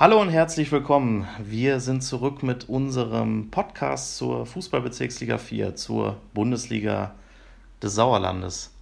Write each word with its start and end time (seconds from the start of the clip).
Hallo 0.00 0.18
und 0.18 0.30
herzlich 0.30 0.72
willkommen. 0.72 1.28
Wir 1.38 1.78
sind 1.78 2.00
zurück 2.00 2.42
mit 2.42 2.70
unserem 2.70 3.50
Podcast 3.50 4.16
zur 4.16 4.46
Fußballbezirksliga 4.46 5.36
4, 5.36 5.76
zur 5.76 6.16
Bundesliga 6.32 7.14
des 7.82 7.96
Sauerlandes. 7.96 8.74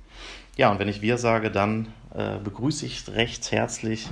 Ja, 0.57 0.71
und 0.71 0.79
wenn 0.79 0.87
ich 0.87 1.03
wir 1.03 1.19
sage, 1.19 1.51
dann 1.51 1.93
äh, 2.15 2.39
begrüße 2.39 2.87
ich 2.87 3.09
recht 3.09 3.51
herzlich 3.51 4.09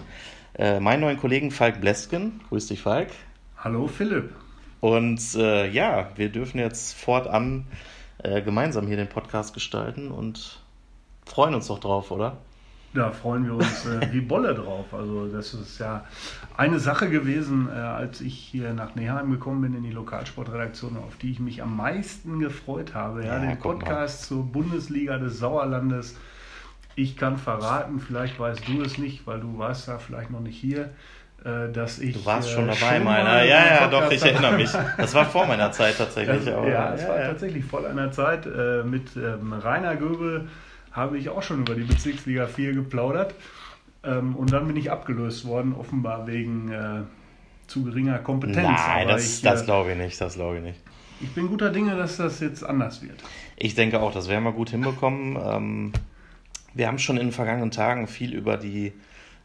äh, 0.59 0.81
meinen 0.81 1.03
neuen 1.03 1.17
Kollegen 1.17 1.53
Falk 1.53 1.81
Blesken. 1.81 2.41
Grüß 2.49 2.67
dich, 2.67 2.83
Falk. 2.83 3.13
Hallo, 3.57 3.87
Philipp. 3.87 4.35
Und 4.81 5.21
äh, 5.37 5.71
ja, 5.71 6.11
wir 6.17 6.29
dürfen 6.31 6.59
jetzt 6.59 6.97
fortan 6.97 7.69
äh, 8.19 8.43
gemeinsam 8.43 8.89
hier 8.89 8.97
den 8.97 9.09
Podcast 9.09 9.55
gestalten 9.55 10.11
und 10.11 10.61
freuen 11.25 11.55
uns 11.55 11.69
doch 11.69 11.79
drauf, 11.79 12.11
oder? 12.11 12.39
Da 12.97 13.11
freuen 13.11 13.45
wir 13.45 13.55
uns 13.55 13.85
äh, 13.85 14.13
wie 14.13 14.23
Bolle 14.23 14.55
drauf. 14.55 14.87
Also 14.93 15.29
das 15.29 15.53
ist 15.53 15.79
ja 15.79 16.05
eine 16.57 16.79
Sache 16.79 17.11
gewesen, 17.11 17.69
äh, 17.69 17.79
als 17.79 18.23
ich 18.23 18.35
hier 18.35 18.73
nach 18.73 18.95
Neheim 18.95 19.31
gekommen 19.31 19.61
bin 19.61 19.75
in 19.75 19.83
die 19.83 19.91
Lokalsportredaktion, 19.91 20.97
auf 20.97 21.17
die 21.17 21.33
ich 21.33 21.39
mich 21.39 21.63
am 21.63 21.77
meisten 21.77 22.41
gefreut 22.41 22.95
habe. 22.95 23.25
Ja, 23.25 23.35
ja 23.35 23.51
den 23.51 23.59
Podcast 23.59 24.25
zur 24.25 24.45
Bundesliga 24.45 25.19
des 25.19 25.39
Sauerlandes. 25.39 26.17
Ich 26.95 27.19
kann 27.19 27.37
verraten, 27.37 28.01
vielleicht 28.01 28.41
weißt 28.41 28.67
du 28.67 28.81
es 28.81 28.97
nicht, 28.97 29.27
weil 29.27 29.41
du 29.41 29.59
warst 29.59 29.89
da 29.89 29.99
vielleicht 29.99 30.31
noch 30.31 30.41
nicht 30.41 30.59
hier, 30.59 30.89
äh, 31.45 31.71
dass 31.71 31.99
ich. 31.99 32.15
Du 32.15 32.25
warst 32.25 32.51
schon 32.51 32.67
äh, 32.67 32.73
dabei, 32.75 33.01
meiner. 33.01 33.45
Ja, 33.45 33.67
ja, 33.67 33.89
doch, 33.89 34.11
ich 34.11 34.25
erinnere 34.25 34.57
mich. 34.57 34.71
Das 34.97 35.15
war 35.15 35.27
vor 35.27 35.47
meiner 35.47 35.71
Zeit 35.71 35.99
tatsächlich. 35.99 36.49
Also, 36.49 36.67
ja, 36.67 36.95
es 36.95 37.03
ja, 37.03 37.09
war 37.09 37.21
ja. 37.21 37.27
tatsächlich 37.27 37.65
vor 37.67 37.87
einer 37.87 38.11
Zeit 38.11 38.47
äh, 38.47 38.83
mit 38.83 39.15
ähm, 39.17 39.53
Rainer 39.53 39.97
Göbel 39.97 40.49
habe 40.97 41.19
ich 41.19 41.29
auch 41.29 41.43
schon 41.43 41.61
über 41.61 41.75
die 41.75 41.83
Bezirksliga 41.83 42.47
4 42.47 42.73
geplaudert. 42.73 43.35
Ähm, 44.03 44.35
und 44.35 44.53
dann 44.53 44.67
bin 44.67 44.77
ich 44.77 44.91
abgelöst 44.91 45.47
worden, 45.47 45.75
offenbar 45.75 46.27
wegen 46.27 46.73
äh, 46.73 47.03
zu 47.67 47.85
geringer 47.85 48.19
Kompetenz. 48.19 48.81
Nein, 48.87 49.09
das, 49.09 49.43
das 49.43 49.63
äh, 49.63 49.65
glaube 49.65 49.93
ich 49.93 49.99
nicht, 49.99 50.21
das 50.21 50.35
glaube 50.35 50.57
ich 50.57 50.63
nicht. 50.63 50.81
Ich 51.21 51.31
bin 51.33 51.49
guter 51.49 51.71
Dinge, 51.71 51.97
dass 51.97 52.17
das 52.17 52.41
jetzt 52.41 52.63
anders 52.63 53.03
wird. 53.03 53.23
Ich 53.57 53.75
denke 53.75 54.01
auch, 54.01 54.13
das 54.13 54.29
werden 54.29 54.45
wir 54.45 54.53
gut 54.53 54.71
hinbekommen. 54.71 55.39
Ähm, 55.43 55.93
wir 56.75 56.89
haben 56.89 56.99
schon 56.99 57.17
in 57.17 57.29
den 57.29 57.33
vergangenen 57.33 57.71
Tagen 57.71 58.07
viel 58.07 58.35
über 58.35 58.57
die 58.57 58.93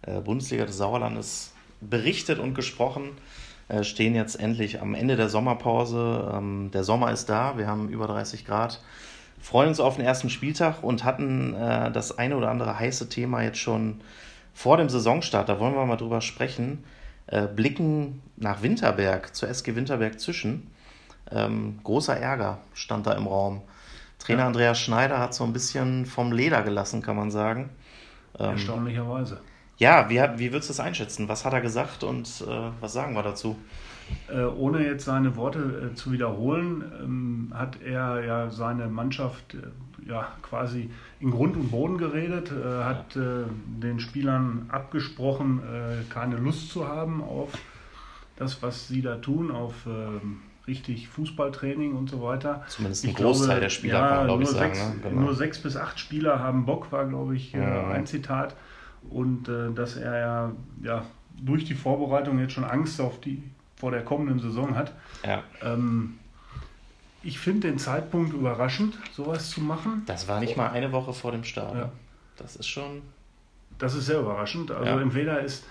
äh, 0.02 0.20
Bundesliga 0.20 0.66
des 0.66 0.78
Sauerlandes 0.78 1.54
berichtet 1.80 2.40
und 2.40 2.54
gesprochen. 2.54 3.12
Äh, 3.70 3.84
stehen 3.84 4.16
jetzt 4.16 4.38
endlich 4.38 4.82
am 4.82 4.94
Ende 4.94 5.16
der 5.16 5.30
Sommerpause. 5.30 6.32
Ähm, 6.34 6.72
der 6.74 6.84
Sommer 6.84 7.12
ist 7.12 7.28
da, 7.28 7.58
wir 7.58 7.68
haben 7.68 7.90
über 7.90 8.06
30 8.08 8.46
Grad 8.46 8.82
freuen 9.42 9.70
uns 9.70 9.80
auf 9.80 9.96
den 9.96 10.06
ersten 10.06 10.30
Spieltag 10.30 10.84
und 10.84 11.04
hatten 11.04 11.54
äh, 11.54 11.92
das 11.92 12.18
eine 12.18 12.38
oder 12.38 12.50
andere 12.50 12.80
heiße 12.80 13.10
Thema 13.10 13.42
jetzt 13.42 13.58
schon 13.58 14.02
vor 14.54 14.78
dem 14.78 14.90
Saisonstart. 14.90 15.50
Da 15.50 15.60
wollen 15.60 15.76
wir 15.76 15.86
mal 15.86 15.98
drüber 15.98 16.22
sprechen. 16.22 16.84
Äh, 17.28 17.48
blicken 17.48 18.22
nach 18.38 18.62
Winterberg, 18.62 19.36
zur 19.36 19.50
SG 19.50 19.76
Winterberg 19.76 20.20
zwischen. 20.20 20.68
Ähm, 21.32 21.80
großer 21.84 22.18
Ärger 22.18 22.60
stand 22.74 23.08
da 23.08 23.14
im 23.14 23.28
Raum. 23.28 23.62
Trainer 24.20 24.42
ja. 24.42 24.48
Andreas 24.48 24.80
Schneider 24.80 25.20
hat 25.20 25.34
so 25.34 25.44
ein 25.44 25.54
bisschen 25.54 26.06
vom 26.06 26.32
Leder 26.32 26.62
gelassen, 26.62 27.02
kann 27.02 27.16
man 27.16 27.32
sagen. 27.32 27.70
Ähm, 28.38 28.52
Erstaunlicherweise. 28.52 29.40
Ja, 29.78 30.10
wie, 30.10 30.20
wie 30.38 30.52
würdest 30.52 30.70
du 30.70 30.74
das 30.74 30.80
einschätzen? 30.80 31.28
Was 31.28 31.46
hat 31.46 31.54
er 31.54 31.62
gesagt 31.62 32.04
und 32.04 32.44
äh, 32.48 32.70
was 32.80 32.94
sagen 32.94 33.16
wir 33.16 33.24
dazu? 33.24 33.58
Äh, 34.28 34.44
ohne 34.44 34.86
jetzt 34.86 35.06
seine 35.06 35.36
Worte 35.36 35.92
äh, 35.92 35.96
zu 35.96 36.12
wiederholen, 36.12 36.84
ähm, 37.02 37.54
hat 37.54 37.82
er 37.82 38.24
ja 38.24 38.50
seine 38.50 38.88
Mannschaft 38.88 39.56
äh, 39.56 40.10
ja 40.10 40.28
quasi 40.42 40.90
in 41.20 41.32
Grund 41.32 41.56
und 41.56 41.70
Boden 41.70 41.98
geredet, 41.98 42.52
hat 42.52 43.16
den 43.16 44.00
Spielern 44.00 44.66
abgesprochen, 44.70 45.62
keine 46.10 46.38
Lust 46.38 46.72
zu 46.72 46.88
haben 46.88 47.22
auf 47.22 47.52
das, 48.36 48.64
was 48.64 48.88
sie 48.88 49.04
da 49.04 49.18
tun, 49.18 49.52
auf 49.52 49.86
ähm, 49.86 50.40
richtig 50.66 51.08
Fußballtraining 51.08 51.96
und 51.96 52.10
so 52.10 52.24
weiter. 52.24 52.64
Zumindest 52.68 53.06
ein 53.06 53.12
ich 53.12 53.16
Großteil 53.16 53.46
glaube, 53.46 53.62
der 53.62 53.70
Spieler 53.70 54.00
ja, 54.00 54.10
kann 54.10 54.26
glaube 54.26 54.42
ich 54.42 54.50
sagen. 54.50 54.74
Sechs, 54.74 54.90
ne? 54.90 54.96
genau. 55.04 55.22
Nur 55.22 55.36
sechs 55.36 55.60
bis 55.60 55.78
acht 55.78 56.00
Spieler 56.00 56.40
haben 56.40 56.66
Bock, 56.66 56.92
war 56.92 57.06
glaube 57.06 57.36
ich 57.36 57.52
ja. 57.52 57.90
ein 57.90 58.08
Zitat. 58.08 58.56
Und 59.08 59.52
dass 59.76 59.98
er 59.98 60.20
ja, 60.20 60.52
ja 60.82 61.06
durch 61.40 61.66
die 61.66 61.76
Vorbereitung 61.76 62.40
jetzt 62.40 62.54
schon 62.54 62.64
Angst 62.64 63.00
auf 63.00 63.20
die 63.20 63.44
vor 63.82 63.90
der 63.90 64.04
kommenden 64.04 64.40
Saison 64.40 64.76
hat. 64.76 64.94
Ja. 65.26 65.44
Ähm, 65.64 66.20
ich 67.24 67.40
finde 67.40 67.68
den 67.68 67.80
Zeitpunkt 67.80 68.32
überraschend, 68.32 68.98
sowas 69.12 69.50
zu 69.50 69.60
machen. 69.60 70.04
Das 70.06 70.28
war 70.28 70.40
nicht 70.40 70.56
mal 70.56 70.70
eine 70.70 70.92
Woche 70.92 71.14
vor 71.14 71.32
dem 71.32 71.44
Start. 71.44 71.76
Ja. 71.76 71.92
Das 72.38 72.56
ist 72.56 72.68
schon. 72.68 73.02
Das 73.80 73.96
ist 73.96 74.06
sehr 74.06 74.20
überraschend. 74.20 74.70
Also 74.70 74.86
ja. 74.86 75.02
entweder 75.02 75.42
ist. 75.42 75.66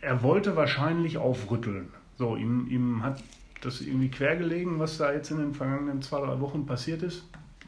Er 0.00 0.22
wollte 0.22 0.56
wahrscheinlich 0.56 1.18
aufrütteln. 1.18 1.88
So, 2.16 2.36
ihm, 2.36 2.68
ihm 2.70 3.02
hat 3.02 3.22
das 3.60 3.80
irgendwie 3.80 4.08
quergelegen, 4.08 4.78
was 4.78 4.98
da 4.98 5.12
jetzt 5.12 5.30
in 5.30 5.38
den 5.38 5.52
vergangenen 5.52 6.00
zwei, 6.00 6.20
drei 6.20 6.40
Wochen 6.40 6.64
passiert 6.64 7.02
ist, 7.02 7.24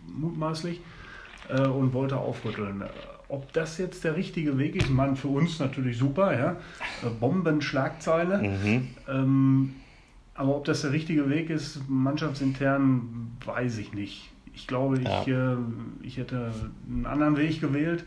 mutmaßlich, 0.07 0.81
äh, 1.49 1.67
und 1.67 1.93
wollte 1.93 2.17
aufrütteln. 2.17 2.85
Ob 3.35 3.53
das 3.53 3.79
jetzt 3.79 4.05
der 4.05 4.15
richtige 4.15 4.59
Weg 4.59 4.77
ist, 4.77 4.91
man 4.91 5.17
für 5.17 5.27
uns 5.27 5.59
natürlich 5.59 5.99
super, 5.99 6.39
ja. 6.39 6.51
Äh, 7.03 7.11
Bombenschlagzeile. 7.19 8.39
Mhm. 8.39 8.89
Ähm, 9.09 9.75
aber 10.35 10.55
ob 10.55 10.65
das 10.65 10.83
der 10.83 10.93
richtige 10.93 11.29
Weg 11.29 11.51
ist, 11.51 11.81
mannschaftsintern, 11.89 13.33
weiß 13.45 13.79
ich 13.79 13.93
nicht. 13.93 14.31
Ich 14.55 14.69
glaube, 14.69 14.99
ich, 14.99 15.27
ja. 15.27 15.55
äh, 15.55 15.57
ich 16.03 16.17
hätte 16.17 16.53
einen 16.89 17.07
anderen 17.07 17.37
Weg 17.37 17.61
gewählt. 17.61 18.05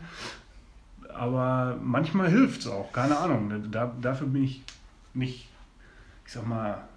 Aber 1.14 1.78
manchmal 1.82 2.30
hilft 2.30 2.60
es 2.62 2.66
auch, 2.66 2.90
keine 2.90 3.18
Ahnung. 3.18 3.52
Da, 3.70 3.92
dafür 4.00 4.28
bin 4.28 4.44
ich 4.44 4.62
nicht, 5.12 5.46
ich 6.24 6.32
sag 6.32 6.46
mal, 6.46 6.88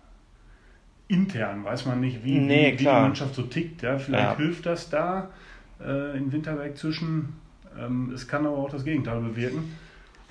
intern, 1.10 1.66
weiß 1.66 1.86
man 1.86 2.00
nicht, 2.00 2.24
wie, 2.24 2.40
nee, 2.40 2.68
wie, 2.68 2.74
wie 2.74 2.78
die 2.78 2.86
Mannschaft 2.86 3.36
so 3.36 3.42
tickt. 3.42 3.82
Ja? 3.82 4.00
Vielleicht 4.00 4.24
ja. 4.24 4.38
hilft 4.38 4.66
das 4.66 4.90
da 4.90 5.32
äh, 5.86 6.18
in 6.18 6.32
Winterberg 6.32 6.78
zwischen 6.78 7.34
ähm, 7.80 8.12
es 8.14 8.28
kann 8.28 8.46
aber 8.46 8.58
auch 8.58 8.70
das 8.70 8.84
Gegenteil 8.84 9.20
bewirken. 9.22 9.78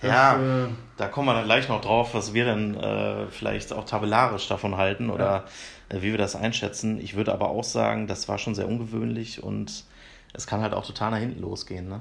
Dass, 0.01 0.11
ja, 0.11 0.65
äh, 0.65 0.69
da 0.97 1.09
kommen 1.09 1.29
wir 1.29 1.35
dann 1.35 1.45
gleich 1.45 1.69
noch 1.69 1.81
drauf, 1.83 2.15
was 2.15 2.33
wir 2.33 2.47
denn 2.47 2.75
äh, 2.75 3.27
vielleicht 3.27 3.73
auch 3.73 3.85
tabellarisch 3.85 4.49
davon 4.49 4.77
halten 4.79 5.11
oder 5.11 5.45
ja. 5.91 5.97
äh, 5.97 6.03
wie 6.03 6.11
wir 6.11 6.19
das 6.19 6.37
einschätzen. 6.37 6.99
Ich 7.01 7.17
würde 7.17 7.33
aber 7.33 7.51
auch 7.51 7.65
sagen, 7.65 8.07
das 8.07 8.27
war 8.29 8.39
schon 8.39 8.55
sehr 8.55 8.67
ungewöhnlich 8.67 9.43
und 9.43 9.85
es 10.33 10.47
kann 10.47 10.63
halt 10.63 10.73
auch 10.73 10.87
total 10.87 11.11
nach 11.11 11.19
hinten 11.19 11.43
losgehen. 11.43 11.89
Ne? 11.89 12.01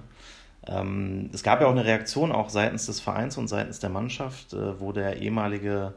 Ähm, 0.67 1.29
es 1.33 1.43
gab 1.43 1.59
ja 1.59 1.67
auch 1.67 1.71
eine 1.71 1.83
Reaktion 1.83 2.31
auch 2.31 2.49
seitens 2.49 2.85
des 2.85 3.01
Vereins 3.01 3.37
und 3.37 3.47
seitens 3.47 3.79
der 3.79 3.89
Mannschaft, 3.89 4.53
äh, 4.53 4.79
wo 4.79 4.93
der 4.93 5.17
ehemalige 5.17 5.93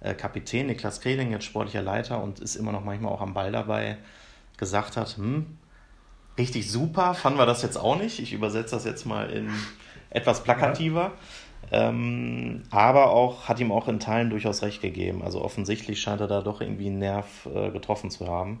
äh, 0.00 0.14
Kapitän 0.14 0.68
Niklas 0.68 1.00
Kreling, 1.00 1.32
jetzt 1.32 1.44
sportlicher 1.44 1.82
Leiter 1.82 2.22
und 2.22 2.40
ist 2.40 2.56
immer 2.56 2.72
noch 2.72 2.84
manchmal 2.84 3.12
auch 3.12 3.20
am 3.20 3.34
Ball 3.34 3.52
dabei, 3.52 3.98
gesagt 4.56 4.96
hat, 4.96 5.16
hm, 5.16 5.58
richtig 6.38 6.70
super 6.70 7.14
fanden 7.14 7.38
wir 7.38 7.46
das 7.46 7.62
jetzt 7.62 7.76
auch 7.76 7.98
nicht. 7.98 8.18
Ich 8.18 8.32
übersetze 8.32 8.74
das 8.74 8.84
jetzt 8.84 9.04
mal 9.06 9.30
in 9.30 9.50
etwas 10.10 10.42
plakativer. 10.42 11.12
Ja. 11.70 11.88
Ähm, 11.88 12.64
aber 12.70 13.10
auch 13.10 13.48
hat 13.48 13.60
ihm 13.60 13.72
auch 13.72 13.88
in 13.88 13.98
Teilen 13.98 14.30
durchaus 14.30 14.62
recht 14.62 14.82
gegeben. 14.82 15.22
Also 15.22 15.42
offensichtlich 15.42 16.00
scheint 16.00 16.20
er 16.20 16.26
da 16.26 16.42
doch 16.42 16.60
irgendwie 16.60 16.88
einen 16.88 16.98
Nerv 16.98 17.48
äh, 17.54 17.70
getroffen 17.70 18.10
zu 18.10 18.28
haben. 18.28 18.58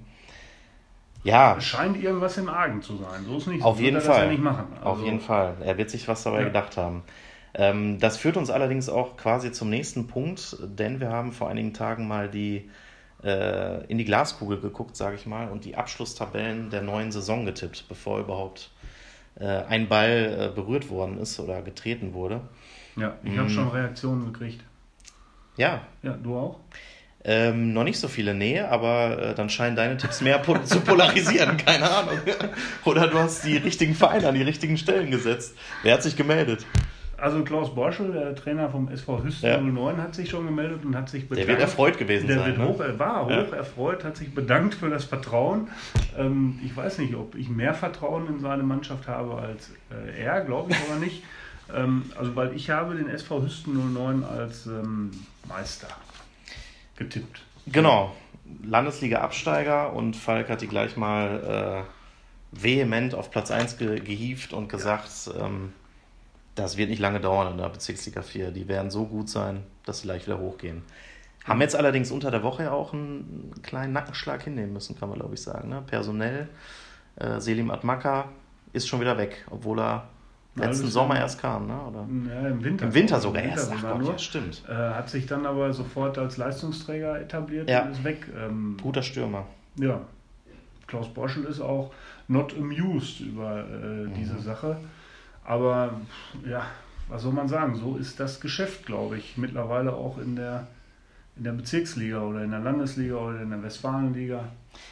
Ja. 1.24 1.56
Es 1.58 1.64
scheint 1.64 2.02
irgendwas 2.02 2.38
im 2.38 2.48
Argen 2.48 2.82
zu 2.82 2.96
sein. 2.96 3.24
So 3.26 3.36
ist 3.36 3.46
nicht. 3.48 3.62
Auf 3.62 3.80
jeden 3.80 4.00
Fall. 4.00 4.32
Ja 4.32 4.50
also 4.50 4.82
Auf 4.82 5.02
jeden 5.02 5.20
Fall. 5.20 5.56
Er 5.60 5.78
wird 5.78 5.90
sich 5.90 6.08
was 6.08 6.22
dabei 6.22 6.38
ja. 6.38 6.44
gedacht 6.44 6.76
haben. 6.76 7.02
Ähm, 7.54 7.98
das 8.00 8.16
führt 8.16 8.36
uns 8.36 8.50
allerdings 8.50 8.88
auch 8.88 9.16
quasi 9.16 9.52
zum 9.52 9.68
nächsten 9.68 10.06
Punkt, 10.06 10.56
denn 10.62 11.00
wir 11.00 11.10
haben 11.10 11.32
vor 11.32 11.48
einigen 11.48 11.74
Tagen 11.74 12.08
mal 12.08 12.28
die 12.28 12.70
äh, 13.24 13.84
in 13.86 13.98
die 13.98 14.04
Glaskugel 14.04 14.60
geguckt, 14.60 14.96
sage 14.96 15.16
ich 15.16 15.26
mal, 15.26 15.48
und 15.48 15.64
die 15.64 15.76
Abschlusstabellen 15.76 16.70
der 16.70 16.82
neuen 16.82 17.12
Saison 17.12 17.44
getippt, 17.44 17.86
bevor 17.88 18.20
überhaupt 18.20 18.70
äh, 19.38 19.46
ein 19.46 19.88
Ball 19.88 20.50
äh, 20.50 20.54
berührt 20.54 20.90
worden 20.90 21.18
ist 21.18 21.38
oder 21.40 21.62
getreten 21.62 22.14
wurde. 22.14 22.40
Ja, 22.96 23.16
ich 23.22 23.36
habe 23.38 23.48
mm. 23.48 23.50
schon 23.50 23.68
Reaktionen 23.68 24.32
gekriegt. 24.32 24.62
Ja. 25.56 25.82
Ja, 26.02 26.12
du 26.12 26.36
auch? 26.36 26.60
Ähm, 27.24 27.72
noch 27.72 27.84
nicht 27.84 27.98
so 27.98 28.08
viele 28.08 28.34
Nähe, 28.34 28.68
aber 28.68 29.18
äh, 29.18 29.34
dann 29.34 29.48
scheinen 29.48 29.76
deine 29.76 29.96
Tipps 29.96 30.20
mehr 30.20 30.38
po 30.38 30.58
zu 30.58 30.80
polarisieren, 30.80 31.56
keine 31.64 31.88
Ahnung. 31.88 32.18
Oder 32.84 33.06
du 33.06 33.18
hast 33.18 33.44
die 33.44 33.56
richtigen 33.56 33.94
Vereine 33.94 34.28
an 34.28 34.34
die 34.34 34.42
richtigen 34.42 34.76
Stellen 34.76 35.10
gesetzt. 35.12 35.54
Wer 35.84 35.94
hat 35.94 36.02
sich 36.02 36.16
gemeldet? 36.16 36.66
Also 37.22 37.44
Klaus 37.44 37.72
Borschel, 37.72 38.10
der 38.10 38.34
Trainer 38.34 38.68
vom 38.68 38.88
SV 38.88 39.22
Hüsten 39.22 39.48
ja. 39.48 39.60
09, 39.60 40.02
hat 40.02 40.12
sich 40.12 40.28
schon 40.28 40.44
gemeldet 40.44 40.84
und 40.84 40.96
hat 40.96 41.08
sich 41.08 41.28
bedankt. 41.28 41.48
Der 41.48 41.54
wird 41.54 41.60
erfreut 41.60 41.96
gewesen 41.96 42.26
der 42.26 42.40
sein. 42.40 42.56
Der 42.56 42.64
ne? 42.64 42.68
hoch, 42.68 42.80
war 42.98 43.30
ja. 43.30 43.46
hoch 43.46 43.52
erfreut, 43.52 44.02
hat 44.02 44.16
sich 44.16 44.34
bedankt 44.34 44.74
für 44.74 44.90
das 44.90 45.04
Vertrauen. 45.04 45.68
Ähm, 46.18 46.58
ich 46.64 46.76
weiß 46.76 46.98
nicht, 46.98 47.14
ob 47.14 47.36
ich 47.36 47.48
mehr 47.48 47.74
Vertrauen 47.74 48.26
in 48.26 48.40
seine 48.40 48.64
Mannschaft 48.64 49.06
habe 49.06 49.36
als 49.36 49.70
äh, 49.92 50.20
er, 50.20 50.40
glaube 50.40 50.72
ich 50.72 50.76
aber 50.90 50.98
nicht. 50.98 51.22
Ähm, 51.72 52.10
also 52.18 52.34
weil 52.36 52.54
ich 52.54 52.68
habe 52.68 52.96
den 52.96 53.08
SV 53.08 53.44
Hüsten 53.44 53.94
09 53.94 54.24
als 54.24 54.66
ähm, 54.66 55.12
Meister 55.48 55.86
getippt. 56.96 57.40
Genau, 57.66 58.14
Landesliga-Absteiger 58.64 59.92
und 59.94 60.16
Falk 60.16 60.50
hat 60.50 60.60
die 60.60 60.66
gleich 60.66 60.98
mal 60.98 61.86
äh, 62.52 62.60
vehement 62.60 63.14
auf 63.14 63.30
Platz 63.30 63.50
1 63.50 63.78
ge 63.78 64.00
gehievt 64.00 64.52
und 64.52 64.68
gesagt, 64.68 65.08
ähm, 65.40 65.72
das 66.54 66.76
wird 66.76 66.90
nicht 66.90 66.98
lange 67.00 67.20
dauern 67.20 67.52
in 67.52 67.58
der 67.58 67.68
Bezirksliga 67.68 68.22
4. 68.22 68.50
Die 68.50 68.68
werden 68.68 68.90
so 68.90 69.06
gut 69.06 69.28
sein, 69.28 69.62
dass 69.84 70.00
sie 70.00 70.06
gleich 70.06 70.26
wieder 70.26 70.38
hochgehen. 70.38 70.82
Haben 71.44 71.60
jetzt 71.60 71.74
allerdings 71.74 72.10
unter 72.10 72.30
der 72.30 72.42
Woche 72.42 72.70
auch 72.70 72.92
einen 72.92 73.52
kleinen 73.62 73.92
Nackenschlag 73.92 74.42
hinnehmen 74.42 74.72
müssen, 74.74 74.98
kann 74.98 75.08
man 75.08 75.18
glaube 75.18 75.34
ich 75.34 75.42
sagen. 75.42 75.68
Ne? 75.70 75.82
Personell, 75.86 76.48
äh, 77.16 77.40
Selim 77.40 77.70
Atmaka 77.70 78.26
ist 78.72 78.86
schon 78.88 79.00
wieder 79.00 79.18
weg, 79.18 79.44
obwohl 79.50 79.80
er 79.80 80.08
letzten 80.54 80.86
Sommer 80.88 81.18
erst 81.18 81.40
kam, 81.40 81.66
ne? 81.66 81.80
Oder? 81.88 82.06
Ja, 82.34 82.48
im 82.48 82.62
Winter. 82.62 82.84
Im 82.84 82.94
Winter 82.94 83.20
sogar 83.20 83.42
Winter 83.42 83.56
erst. 83.56 83.72
Ach 83.74 83.98
Gott, 83.98 84.06
ja, 84.06 84.18
stimmt. 84.18 84.62
Äh, 84.68 84.72
hat 84.74 85.08
sich 85.08 85.26
dann 85.26 85.46
aber 85.46 85.72
sofort 85.72 86.18
als 86.18 86.36
Leistungsträger 86.36 87.20
etabliert 87.20 87.70
Ja. 87.70 87.84
und 87.84 87.92
ist 87.92 88.04
weg. 88.04 88.28
Ähm, 88.36 88.76
Guter 88.82 89.02
Stürmer. 89.02 89.46
ja, 89.76 90.00
Klaus 90.86 91.08
Boschel 91.08 91.44
ist 91.44 91.60
auch 91.60 91.90
not 92.28 92.54
amused 92.56 93.20
über 93.20 93.60
äh, 93.60 94.08
diese 94.14 94.38
Sache. 94.40 94.76
Aber 95.44 96.00
ja, 96.46 96.66
was 97.08 97.22
soll 97.22 97.32
man 97.32 97.48
sagen? 97.48 97.74
So 97.74 97.96
ist 97.96 98.20
das 98.20 98.40
Geschäft, 98.40 98.86
glaube 98.86 99.18
ich, 99.18 99.36
mittlerweile 99.36 99.92
auch 99.92 100.18
in 100.18 100.36
der, 100.36 100.66
in 101.36 101.44
der 101.44 101.52
Bezirksliga 101.52 102.22
oder 102.22 102.44
in 102.44 102.50
der 102.50 102.60
Landesliga 102.60 103.16
oder 103.16 103.40
in 103.40 103.50
der 103.50 103.62
Westfalenliga 103.62 104.44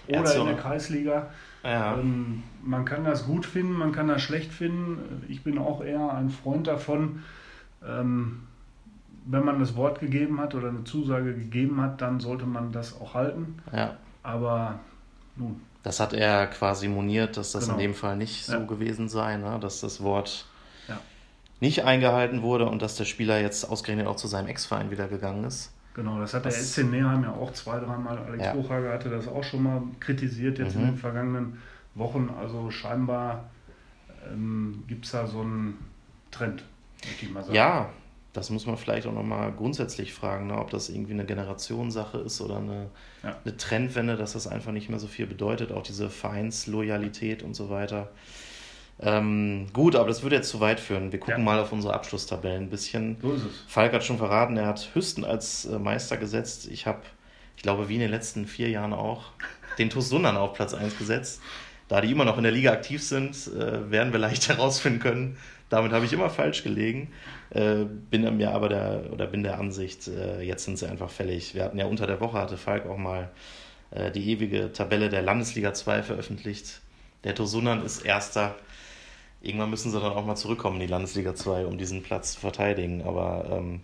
Er 0.09 0.21
oder 0.21 0.29
so 0.29 0.41
in 0.41 0.47
der 0.47 0.57
Kreisliga. 0.57 1.31
Ja. 1.63 1.99
Ähm, 1.99 2.43
man 2.63 2.85
kann 2.85 3.05
das 3.05 3.27
gut 3.27 3.47
finden, 3.47 3.75
man 3.75 3.93
kann 3.93 4.09
das 4.09 4.23
schlecht 4.23 4.53
finden. 4.53 5.25
Ich 5.29 5.43
bin 5.45 5.59
auch 5.59 5.83
eher 5.83 6.13
ein 6.15 6.31
Freund 6.31 6.67
davon, 6.67 7.23
ähm, 7.87 8.43
wenn 9.27 9.45
man 9.45 9.61
das 9.61 9.77
Wort 9.77 10.01
gegeben 10.01 10.41
hat 10.41 10.55
oder 10.55 10.71
eine 10.71 10.85
Zusage 10.85 11.35
gegeben 11.35 11.81
hat, 11.81 12.01
dann 12.01 12.21
sollte 12.21 12.47
man 12.47 12.73
das 12.73 13.01
auch 13.01 13.15
halten. 13.15 13.59
ja. 13.73 13.97
Aber 14.23 14.81
nun, 15.37 15.61
Das 15.83 15.99
hat 16.01 16.13
er 16.13 16.47
quasi 16.47 16.89
moniert, 16.89 17.37
dass 17.37 17.53
das 17.53 17.65
Genau. 17.65 17.75
in 17.75 17.81
dem 17.81 17.95
Fall 17.95 18.17
nicht 18.17 18.45
so 18.45 18.53
Ja. 18.55 18.59
gewesen 18.65 19.09
sei, 19.09 19.37
ne? 19.37 19.59
dass 19.61 19.81
das 19.81 20.03
Wort 20.03 20.47
Ja. 20.89 20.99
nicht 21.61 21.85
eingehalten 21.85 22.43
wurde 22.43 22.67
und 22.67 22.83
dass 22.83 22.97
der 22.97 23.05
Spieler 23.07 23.41
jetzt 23.41 23.65
ausgerechnet 23.65 24.07
auch 24.07 24.17
zu 24.17 24.27
seinem 24.29 24.49
Ex-Verein 24.49 24.91
wieder 24.91 25.09
gegangen 25.09 25.45
ist. 25.45 25.73
genau, 25.95 26.19
das 26.21 26.35
hat 26.35 26.45
der 26.45 26.53
Was- 26.53 26.73
SC 26.75 26.85
Neheim 26.85 27.25
ja 27.25 27.33
auch 27.33 27.53
zwei, 27.53 27.79
dreimal. 27.81 28.17
Alex 28.19 28.45
Ja. 28.45 28.53
Buchhager 28.53 28.93
hatte 28.93 29.11
das 29.11 29.27
auch 29.27 29.43
schon 29.43 29.63
mal 29.63 29.83
kritisiert 29.99 30.59
jetzt 30.59 30.75
in 30.77 30.83
Mhm. 30.83 30.87
den 30.87 30.97
vergangenen 30.97 31.59
Wochen. 31.95 32.31
Also 32.39 32.71
scheinbar 32.71 33.51
ähm, 34.31 34.85
gibt 34.87 35.07
es 35.07 35.13
da 35.13 35.27
so 35.27 35.41
einen 35.41 35.79
Trend, 36.31 36.63
möchte 37.07 37.25
ich 37.25 37.33
mal 37.33 37.43
sagen. 37.43 37.55
Ja, 37.55 37.89
das 38.33 38.51
muss 38.51 38.67
man 38.67 38.77
vielleicht 38.77 39.07
auch 39.07 39.13
nochmal 39.13 39.53
grundsätzlich 39.53 40.13
fragen, 40.15 40.47
ne? 40.47 40.59
ob 40.59 40.71
das 40.71 40.89
irgendwie 40.89 41.13
eine 41.15 41.25
Generationssache 41.25 42.19
ist 42.19 42.41
oder 42.41 42.59
eine, 42.59 42.91
Ja. 43.25 43.37
eine 43.45 43.57
Trendwende, 43.57 44.17
dass 44.17 44.35
das 44.35 44.47
einfach 44.47 44.71
nicht 44.73 44.89
mehr 44.89 44.99
so 45.01 45.07
viel 45.09 45.27
bedeutet, 45.27 45.73
auch 45.73 45.83
diese 45.83 46.09
Vereinsloyalität 46.11 47.43
und 47.43 47.55
so 47.55 47.71
weiter. 47.71 48.09
Ähm, 49.03 49.67
gut, 49.73 49.97
aber 49.97 50.09
das 50.09 50.23
würde 50.23 50.37
jetzt 50.37 50.51
zu 50.51 50.61
weit 50.61 50.79
führen. 50.79 51.11
Wir 51.11 51.19
gucken 51.21 51.39
Ja. 51.39 51.45
mal 51.45 51.59
auf 51.59 51.73
unsere 51.73 51.95
Abschlusstabellen 51.95 52.65
ein 52.65 52.71
bisschen. 52.71 53.17
So 53.23 53.33
ist 53.33 53.43
es. 53.45 53.53
Falk 53.67 53.93
hat 53.95 54.05
schon 54.05 54.19
verraten, 54.19 54.57
er 54.59 54.67
hat 54.67 54.91
Hüsten 54.95 55.25
als 55.25 55.65
äh, 55.65 55.79
Meister 55.79 56.17
gesetzt. 56.19 56.69
Ich 56.71 56.87
habe, 56.87 57.01
ich 57.57 57.63
glaube, 57.63 57.89
wie 57.89 57.95
in 57.95 58.01
den 58.01 58.11
letzten 58.11 58.47
vier 58.47 58.69
Jahren 58.69 58.93
auch, 58.93 59.25
den 59.79 59.89
TuS 59.89 60.11
Sundern 60.11 60.37
auf 60.37 60.53
Platz 60.55 60.75
1 60.75 60.99
gesetzt. 60.99 61.41
Da 61.89 62.01
die 62.01 62.13
immer 62.13 62.25
noch 62.25 62.37
in 62.37 62.43
der 62.45 62.53
Liga 62.53 62.73
aktiv 62.73 63.03
sind, 63.03 63.35
äh, 63.49 63.91
werden 63.91 64.13
wir 64.13 64.21
leicht 64.21 64.49
herausfinden 64.51 65.01
können. 65.01 65.37
Damit 65.71 65.93
habe 65.93 66.05
ich 66.05 66.13
immer 66.13 66.29
falsch 66.29 66.63
gelegen. 66.63 67.13
Äh, 67.51 67.85
bin 67.85 68.37
mir 68.37 68.53
aber 68.53 68.69
der, 68.69 69.05
oder 69.13 69.27
bin 69.27 69.43
der 69.43 69.59
Ansicht, 69.59 70.09
äh, 70.09 70.43
jetzt 70.43 70.65
sind 70.65 70.79
sie 70.79 70.89
einfach 70.89 71.11
fällig. 71.11 71.55
Wir 71.55 71.65
hatten 71.65 71.79
ja 71.79 71.87
unter 71.87 72.07
der 72.07 72.21
Woche, 72.21 72.39
hatte 72.39 72.59
Falk 72.59 72.87
auch 72.87 72.99
mal 72.99 73.31
äh, 73.93 74.11
die 74.11 74.31
ewige 74.31 74.73
Tabelle 74.73 75.09
der 75.09 75.23
Landesliga 75.23 75.73
2 75.73 76.03
veröffentlicht. 76.03 76.81
Der 77.25 77.35
TuS 77.35 77.53
Sundern 77.53 77.85
ist 77.85 78.05
Erster. 78.05 78.57
Irgendwann 79.43 79.71
müssen 79.71 79.91
sie 79.91 80.01
dann 80.01 80.13
auch 80.13 80.27
mal 80.27 80.37
zurückkommen 80.37 80.77
in 80.77 80.87
die 80.87 80.93
Landesliga 80.93 81.35
2, 81.35 81.65
um 81.67 81.79
diesen 81.79 82.03
Platz 82.03 82.35
zu 82.35 82.41
verteidigen. 82.41 83.03
Aber 83.03 83.47
ähm, 83.51 83.81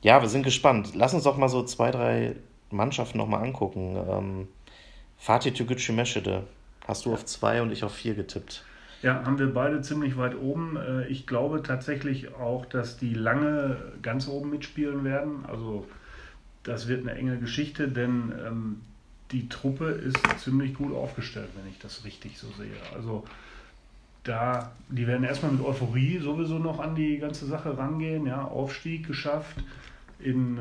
ja, 0.00 0.22
wir 0.22 0.28
sind 0.28 0.42
gespannt. 0.42 0.92
Lass 0.94 1.14
uns 1.14 1.24
doch 1.24 1.36
mal 1.36 1.48
so 1.48 1.62
zwei, 1.62 1.90
drei 1.90 2.36
Mannschaften 2.70 3.18
nochmal 3.18 3.44
angucken. 3.44 3.96
Ähm, 4.08 4.48
Fatih 5.18 5.52
Tügücü 5.52 5.92
Meschede 5.92 6.44
hast 6.88 7.04
du 7.04 7.12
auf 7.12 7.24
zwei 7.26 7.62
und 7.62 7.70
ich 7.70 7.84
auf 7.84 7.94
vier 7.94 8.14
getippt. 8.14 8.64
Ja, 9.02 9.24
haben 9.24 9.38
wir 9.38 9.52
beide 9.52 9.82
ziemlich 9.82 10.16
weit 10.16 10.36
oben. 10.36 10.76
Äh, 10.76 11.06
Ich 11.08 11.26
glaube 11.26 11.62
tatsächlich 11.62 12.34
auch, 12.34 12.64
dass 12.66 12.96
die 12.96 13.14
lange 13.14 13.76
ganz 14.02 14.28
oben 14.28 14.50
mitspielen 14.50 15.04
werden. 15.04 15.44
Also 15.46 15.86
das 16.62 16.86
wird 16.88 17.02
eine 17.06 17.18
enge 17.18 17.38
Geschichte, 17.38 17.88
denn 17.88 18.32
ähm, 18.46 18.80
die 19.32 19.48
Truppe 19.48 19.86
ist 19.86 20.18
ziemlich 20.38 20.74
gut 20.74 20.94
aufgestellt, 20.94 21.48
wenn 21.56 21.70
ich 21.70 21.78
das 21.80 22.04
richtig 22.04 22.38
so 22.38 22.46
sehe. 22.58 22.76
Also 22.94 23.24
da, 24.24 24.70
die 24.88 25.06
werden 25.08 25.24
erstmal 25.24 25.50
mit 25.52 25.64
Euphorie 25.64 26.18
sowieso 26.18 26.58
noch 26.58 26.78
an 26.78 26.94
die 26.94 27.18
ganze 27.18 27.46
Sache 27.46 27.76
rangehen. 27.76 28.26
Ja, 28.26 28.44
Aufstieg 28.44 29.06
geschafft 29.06 29.56
in 30.20 30.56
äh, 30.58 30.60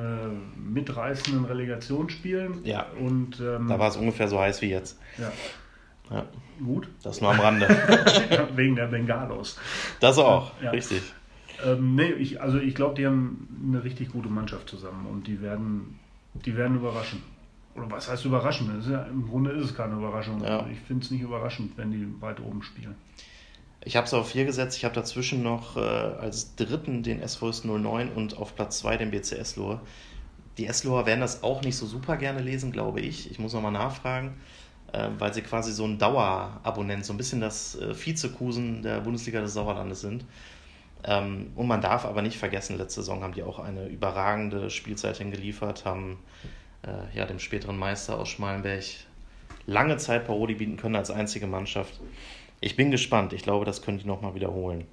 mitreißenden 0.73 1.45
Relegationsspielen. 1.45 2.65
Ja. 2.65 2.87
Und 2.99 3.39
ähm, 3.39 3.67
Da 3.67 3.77
war 3.77 3.89
es 3.89 3.97
ungefähr 3.97 4.27
so 4.27 4.39
heiß 4.39 4.63
wie 4.63 4.69
jetzt. 4.71 4.97
ja, 5.19 5.31
Ja, 6.09 6.25
gut. 6.63 6.89
das 7.03 7.21
nur 7.21 7.31
am 7.31 7.39
Rande. 7.39 7.67
Wegen 8.55 8.75
der 8.75 8.87
Bengalos. 8.87 9.57
Das 9.99 10.17
auch, 10.17 10.51
Ja. 10.61 10.71
richtig. 10.71 11.01
Ähm, 11.65 11.95
nee, 11.95 12.11
ich, 12.11 12.41
also 12.41 12.57
ich 12.57 12.73
glaube, 12.75 12.95
die 12.95 13.05
haben 13.05 13.47
eine 13.67 13.83
richtig 13.83 14.11
gute 14.11 14.29
Mannschaft 14.29 14.67
zusammen 14.69 15.05
und 15.05 15.27
die 15.27 15.41
werden, 15.41 15.99
die 16.33 16.55
werden 16.57 16.75
überraschen. 16.77 17.21
Oder 17.75 17.89
was 17.89 18.09
heißt 18.09 18.25
überraschen? 18.25 18.83
Ja, 18.89 19.03
Im 19.03 19.27
Grunde 19.29 19.51
ist 19.51 19.65
es 19.65 19.75
keine 19.75 19.93
Überraschung. 19.95 20.43
Ja. 20.43 20.59
Also 20.59 20.71
ich 20.71 20.79
finde 20.79 21.05
es 21.05 21.11
nicht 21.11 21.21
überraschend, 21.21 21.77
wenn 21.77 21.91
die 21.91 22.05
weit 22.21 22.39
oben 22.41 22.63
spielen. 22.63 22.95
Ich 23.83 23.95
habe 23.95 24.05
es 24.05 24.13
auf 24.13 24.29
vier 24.29 24.45
gesetzt. 24.45 24.77
Ich 24.77 24.85
habe 24.85 24.93
dazwischen 24.93 25.41
noch 25.43 25.77
äh, 25.77 25.79
als 25.79 26.55
dritten 26.55 27.03
den 27.03 27.25
SVS 27.25 27.63
09 27.63 28.09
und 28.09 28.37
auf 28.37 28.55
Platz 28.55 28.79
zwei 28.79 28.97
den 28.97 29.09
BC 29.11 29.33
Eslohe. 29.33 29.79
Die 30.57 30.67
Esloher 30.67 31.05
werden 31.05 31.21
das 31.21 31.43
auch 31.43 31.61
nicht 31.61 31.77
so 31.77 31.85
super 31.85 32.17
gerne 32.17 32.41
lesen, 32.41 32.71
glaube 32.71 32.99
ich. 32.99 33.31
Ich 33.31 33.39
muss 33.39 33.53
nochmal 33.53 33.71
nachfragen, 33.71 34.33
weil 35.17 35.33
sie 35.33 35.41
quasi 35.41 35.71
so 35.71 35.85
ein 35.85 35.97
Dauerabonnent, 35.97 37.05
so 37.05 37.13
ein 37.13 37.17
bisschen 37.17 37.41
das 37.41 37.75
äh, 37.75 37.93
Vizekusen 37.93 38.81
der 38.81 39.01
Bundesliga 39.01 39.41
des 39.41 39.53
Sauerlandes 39.53 40.01
sind. 40.01 40.25
Ähm, 41.03 41.51
und 41.55 41.67
man 41.67 41.81
darf 41.81 42.05
aber 42.05 42.21
nicht 42.21 42.37
vergessen, 42.37 42.77
letzte 42.77 43.01
Saison 43.01 43.23
haben 43.23 43.33
die 43.33 43.43
auch 43.43 43.59
eine 43.59 43.87
überragende 43.87 44.69
Spielzeit 44.69 45.17
hingeliefert, 45.17 45.85
haben 45.85 46.19
äh, 46.83 47.17
ja, 47.17 47.25
dem 47.25 47.39
späteren 47.39 47.77
Meister 47.77 48.19
aus 48.19 48.29
Schmalenberg 48.29 48.83
lange 49.65 49.97
Zeit 49.97 50.25
Paroli 50.25 50.55
bieten 50.55 50.77
können 50.77 50.95
als 50.95 51.09
einzige 51.11 51.47
Mannschaft. 51.47 51.99
Ich 52.59 52.75
bin 52.75 52.91
gespannt. 52.91 53.33
Ich 53.33 53.43
glaube, 53.43 53.65
das 53.65 53.81
können 53.81 53.97
die 53.97 54.05
nochmal 54.05 54.35
wiederholen. 54.35 54.85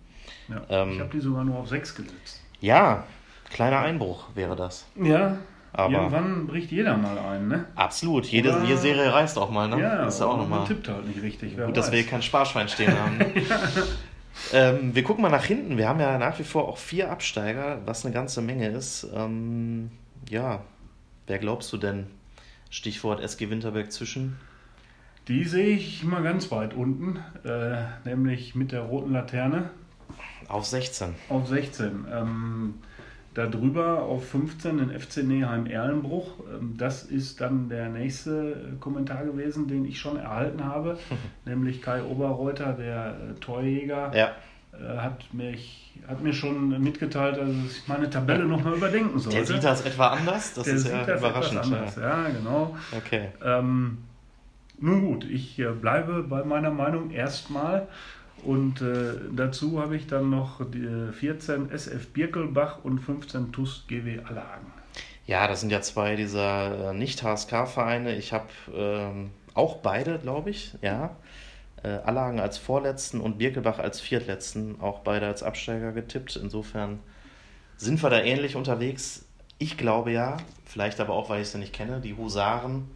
Ja. 0.49 0.63
Ähm, 0.71 0.93
ich 0.93 1.01
habe 1.01 1.11
die 1.11 1.21
sogar 1.21 1.45
nur 1.45 1.59
auf 1.59 1.69
6 1.69 1.95
gesetzt. 1.95 2.43
Ja, 2.61 3.07
kleiner 3.51 3.81
Einbruch 3.81 4.29
wäre 4.35 4.57
das. 4.57 4.87
Ja, 4.97 5.39
Aber- 5.73 5.93
irgendwann 5.95 6.47
bricht 6.47 6.71
jeder 6.71 6.97
mal 6.97 7.19
ein, 7.19 7.49
ne? 7.49 7.65
Absolut. 7.75 8.27
Jede, 8.27 8.51
Oder- 8.51 8.65
jede 8.65 8.79
Serie 8.79 9.13
reißt 9.13 9.39
auch 9.39 9.51
mal, 9.51 9.69
ne? 9.69 9.81
Ja, 9.81 10.07
ist 10.07 10.21
ja 10.21 10.27
auch 10.27 10.37
nochmal. 10.37 10.67
tippt 10.67 10.89
halt 10.89 11.07
nicht 11.07 11.23
richtig. 11.23 11.53
wer 11.57 11.67
Gut, 11.67 11.77
dass 11.77 11.87
weiß. 11.87 11.93
wir 11.93 12.01
hier 12.01 12.09
kein 12.11 12.23
Sparschwein 12.23 12.69
stehen 12.69 12.99
haben. 12.99 13.19
ne? 13.19 13.27
ähm, 14.53 14.95
wir 14.95 15.03
gucken 15.03 15.23
mal 15.23 15.31
nach 15.31 15.45
hinten. 15.45 15.77
Wir 15.77 15.89
haben 15.89 16.01
ja 16.01 16.19
nach 16.19 16.39
wie 16.39 16.45
vor 16.45 16.69
auch 16.69 16.79
vier 16.79 17.11
Absteiger, 17.11 17.81
was 17.87 18.05
eine 18.05 18.15
ganze 18.15 18.41
Menge 18.43 18.69
ist. 18.69 19.07
Ähm, 19.15 19.91
ja, 20.29 20.61
wer 21.27 21.39
glaubst 21.39 21.73
du 21.73 21.77
denn? 21.77 22.07
Stichwort 22.71 23.21
SG 23.21 23.51
Winterberg 23.51 23.93
zwischen. 23.93 24.39
Die 25.29 25.45
sehe 25.45 25.77
ich 25.77 26.05
mal 26.05 26.23
ganz 26.23 26.51
weit 26.51 26.73
unten, 26.75 27.19
äh, 27.45 27.83
nämlich 28.05 28.55
mit 28.55 28.73
der 28.73 28.81
roten 28.83 29.13
Laterne. 29.13 29.71
Auf 30.49 30.65
16. 30.65 31.15
Auf 31.29 31.47
16. 31.49 32.07
Ähm, 32.11 32.75
darüber 33.47 34.03
auf 34.03 34.29
15 34.29 34.79
den 34.79 34.91
FC 34.99 35.19
Neheim 35.19 35.67
Erlenbruch. 35.67 36.41
Ähm, 36.53 36.75
das 36.77 37.05
ist 37.05 37.41
dann 37.41 37.69
der 37.69 37.89
nächste 37.89 38.53
äh, 38.53 38.77
Kommentar 38.81 39.25
gewesen, 39.25 39.69
den 39.69 39.85
ich 39.85 39.99
schon 39.99 40.17
erhalten 40.17 40.65
habe. 40.65 40.99
nämlich 41.45 41.81
Kai 41.81 42.03
Oberreuter, 42.03 42.73
der 42.73 43.17
äh, 43.31 43.41
Torjäger, 43.41 44.13
Ja, 44.15 44.33
äh, 44.73 44.99
hat, 44.99 45.33
mich, 45.33 45.95
hat 46.07 46.21
mir 46.23 46.33
schon 46.33 46.81
mitgeteilt, 46.83 47.39
dass 47.39 47.49
ich 47.49 47.89
meine 47.89 48.11
Tabelle 48.11 48.45
nochmal 48.45 48.75
überdenken 48.75 49.19
sollte. 49.19 49.39
der 49.39 49.47
sieht 49.47 49.65
das 49.65 49.87
etwa 49.87 50.09
anders. 50.09 50.55
Das 50.55 50.65
Der 50.65 50.75
ist 50.75 50.83
sieht 50.83 50.93
ja 50.93 51.05
das 51.05 51.21
überraschend. 51.21 51.61
Etwas 51.61 51.73
anders. 51.73 51.97
Ja, 51.97 52.29
genau. 52.29 52.77
Okay. 52.97 53.29
Ähm, 53.45 53.99
nun 54.81 55.05
gut, 55.07 55.25
ich 55.25 55.61
bleibe 55.81 56.23
bei 56.23 56.45
meiner 56.45 56.71
Meinung 56.71 57.11
erstmal. 57.11 57.89
Und 58.45 58.81
äh, 58.81 59.15
dazu 59.35 59.81
habe 59.81 59.97
ich 59.97 60.07
dann 60.07 60.31
noch 60.31 60.61
die 60.71 60.85
äh, 60.85 61.13
14 61.13 61.71
SF 61.71 62.09
Birkelbach 62.09 62.85
und 62.85 63.01
15 63.01 63.53
TUS 63.53 63.85
GW 63.89 64.21
Allerhagen. 64.21 64.67
Ja, 65.27 65.47
das 65.47 65.61
sind 65.61 65.71
ja 65.71 65.83
zwei 65.83 66.17
dieser 66.17 66.91
äh, 66.91 66.95
Nicht-HSK-Vereine. 66.95 68.17
Ich 68.17 68.33
habe 68.33 68.47
ähm, 68.73 69.31
auch 69.55 69.77
beide, 69.79 70.19
glaube 70.19 70.51
ich, 70.51 70.75
ja. 70.81 71.17
Äh, 71.83 71.89
Allagen 71.89 72.41
als 72.41 72.59
Vorletzten 72.59 73.21
und 73.21 73.39
Birkelbach 73.39 73.79
als 73.79 74.01
Viertletzten, 74.01 74.81
auch 74.81 75.01
beide 75.01 75.27
als 75.27 75.43
Absteiger 75.43 75.93
getippt. 75.93 76.37
Insofern 76.37 77.01
sind 77.77 78.03
wir 78.03 78.11
da 78.11 78.21
ähnlich 78.21 78.57
unterwegs. 78.57 79.27
Ich 79.59 79.77
glaube 79.77 80.11
ja, 80.11 80.39
vielleicht 80.65 80.99
aber 80.99 81.13
auch, 81.13 81.29
weil 81.29 81.43
ich 81.43 81.49
sie 81.49 81.59
nicht 81.59 81.73
kenne, 81.73 82.01
die 82.01 82.15
Husaren 82.15 82.91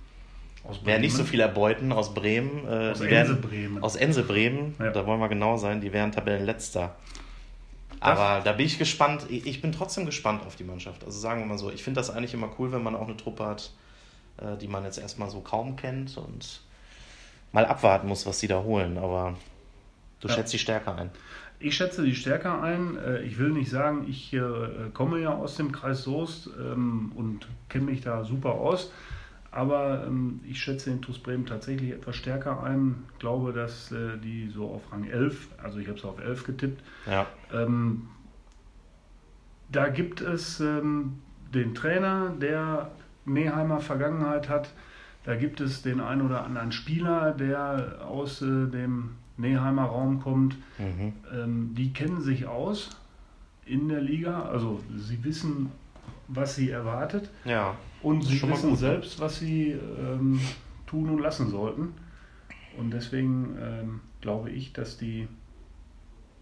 Aus 0.64 0.84
werden 0.84 1.00
nicht 1.00 1.14
so 1.16 1.24
viel 1.24 1.40
erbeuten 1.40 1.92
aus 1.92 2.14
Bremen. 2.14 2.66
Äh, 2.68 2.90
Aus 2.90 3.00
Ense 3.00 3.34
Bremen. 3.34 3.82
Aus 3.82 3.96
Ense 3.96 4.22
Bremen, 4.22 4.74
Ja. 4.78 4.90
da 4.90 5.06
wollen 5.06 5.18
wir 5.20 5.28
genau 5.28 5.56
sein, 5.56 5.80
die 5.80 5.92
wären 5.92 6.12
Tabellenletzter. 6.12 6.94
Aber 8.00 8.40
da 8.44 8.52
bin 8.52 8.66
ich 8.66 8.78
gespannt. 8.78 9.26
Ich 9.30 9.60
bin 9.60 9.72
trotzdem 9.72 10.06
gespannt 10.06 10.44
auf 10.46 10.56
die 10.56 10.64
Mannschaft. 10.64 11.04
Also 11.04 11.18
sagen 11.18 11.40
wir 11.40 11.46
mal 11.46 11.58
so, 11.58 11.70
ich 11.70 11.82
finde 11.82 12.00
das 12.00 12.10
eigentlich 12.10 12.34
immer 12.34 12.50
cool, 12.58 12.72
wenn 12.72 12.82
man 12.82 12.96
auch 12.96 13.06
eine 13.06 13.16
Truppe 13.16 13.46
hat, 13.46 13.70
äh, 14.38 14.56
die 14.56 14.68
man 14.68 14.84
jetzt 14.84 14.98
erstmal 14.98 15.30
so 15.30 15.40
kaum 15.40 15.76
kennt 15.76 16.16
und 16.16 16.60
mal 17.52 17.64
abwarten 17.66 18.08
muss, 18.08 18.26
was 18.26 18.40
sie 18.40 18.48
da 18.48 18.62
holen. 18.62 18.98
Aber 18.98 19.34
du 20.20 20.28
ja. 20.28 20.34
schätzt 20.34 20.52
die 20.52 20.58
Stärke 20.58 20.94
ein. 20.94 21.10
Ich 21.60 21.76
schätze 21.76 22.02
die 22.02 22.14
Stärke 22.14 22.60
ein. 22.60 22.96
Äh, 22.96 23.22
ich 23.22 23.38
will 23.38 23.50
nicht 23.50 23.70
sagen, 23.70 24.06
ich 24.08 24.36
komme 24.94 25.20
ja 25.20 25.34
aus 25.34 25.56
dem 25.56 25.70
Kreis 25.72 26.02
Soest 26.02 26.50
ähm, 26.58 27.12
und 27.14 27.46
kenne 27.68 27.84
mich 27.84 28.00
da 28.00 28.24
super 28.24 28.54
aus. 28.54 28.90
Aber 29.52 30.04
ähm, 30.06 30.40
ich 30.48 30.60
schätze 30.60 30.90
den 30.90 31.02
TuS 31.02 31.18
Bremen 31.18 31.44
tatsächlich 31.44 31.90
etwas 31.90 32.16
stärker 32.16 32.62
ein. 32.62 33.04
Ich 33.12 33.18
glaube, 33.18 33.52
dass 33.52 33.92
äh, 33.92 34.16
die 34.16 34.48
so 34.48 34.66
auf 34.66 34.90
Rang 34.90 35.04
11, 35.04 35.48
also 35.62 35.78
ich 35.78 35.88
habe 35.88 35.98
es 35.98 36.04
auf 36.04 36.18
11 36.18 36.44
getippt, 36.44 36.82
ja. 37.06 37.26
ähm, 37.52 38.08
da 39.70 39.88
gibt 39.88 40.22
es 40.22 40.60
ähm, 40.60 41.18
den 41.54 41.74
Trainer, 41.74 42.30
der 42.40 42.90
Neheimer 43.26 43.80
Vergangenheit 43.80 44.48
hat. 44.48 44.70
Da 45.24 45.36
gibt 45.36 45.60
es 45.60 45.82
den 45.82 46.00
einen 46.00 46.22
oder 46.22 46.44
anderen 46.44 46.72
Spieler, 46.72 47.32
der 47.32 48.06
aus 48.06 48.42
äh, 48.42 48.66
dem 48.66 49.10
Neheimer 49.36 49.84
Raum 49.84 50.20
kommt. 50.20 50.56
Mhm. 50.78 51.12
Ähm, 51.32 51.74
die 51.76 51.92
kennen 51.92 52.22
sich 52.22 52.46
aus 52.46 52.90
in 53.64 53.88
der 53.88 54.00
Liga. 54.00 54.42
Also 54.42 54.80
sie 54.96 55.22
wissen, 55.24 55.70
was 56.28 56.54
sie 56.56 56.70
erwartet. 56.70 57.30
Ja. 57.44 57.76
Und 58.02 58.22
sie 58.22 58.42
wissen 58.42 58.70
gut, 58.70 58.70
ne? 58.70 58.76
selbst, 58.76 59.20
was 59.20 59.38
sie 59.38 59.70
ähm, 59.70 60.40
tun 60.86 61.08
und 61.08 61.20
lassen 61.20 61.50
sollten. 61.50 61.94
Und 62.78 62.90
deswegen 62.90 63.56
ähm, 63.60 64.00
glaube 64.20 64.50
ich, 64.50 64.72
dass 64.72 64.96
die 64.96 65.28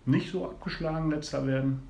nicht 0.07 0.31
so 0.31 0.45
abgeschlagen 0.45 1.11
letzter 1.11 1.47
werden. 1.47 1.83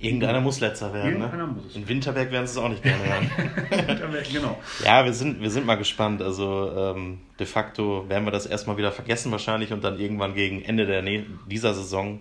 Irgendeiner 0.00 0.40
muss 0.40 0.60
letzter 0.60 0.92
werden. 0.92 1.18
Ne? 1.18 1.24
Irgendeiner 1.24 1.46
ne? 1.48 1.52
muss 1.54 1.66
es. 1.66 1.76
In 1.76 1.88
Winterberg 1.88 2.30
werden 2.30 2.46
sie 2.46 2.52
es 2.52 2.64
auch 2.64 2.68
nicht 2.68 2.82
gerne 2.82 3.04
hören. 3.04 3.30
Winterberg, 3.88 4.30
genau. 4.30 4.58
Ja, 4.84 5.04
wir 5.04 5.12
sind, 5.12 5.40
wir 5.40 5.50
sind 5.50 5.66
mal 5.66 5.76
gespannt. 5.76 6.22
Also 6.22 6.70
ähm, 6.76 7.18
de 7.38 7.46
facto 7.46 8.08
werden 8.08 8.24
wir 8.24 8.30
das 8.30 8.46
erstmal 8.46 8.76
wieder 8.76 8.92
vergessen 8.92 9.32
wahrscheinlich 9.32 9.72
und 9.72 9.82
dann 9.82 9.98
irgendwann 9.98 10.34
gegen 10.34 10.62
Ende 10.62 10.86
der 10.86 11.02
dieser 11.02 11.74
Saison 11.74 12.20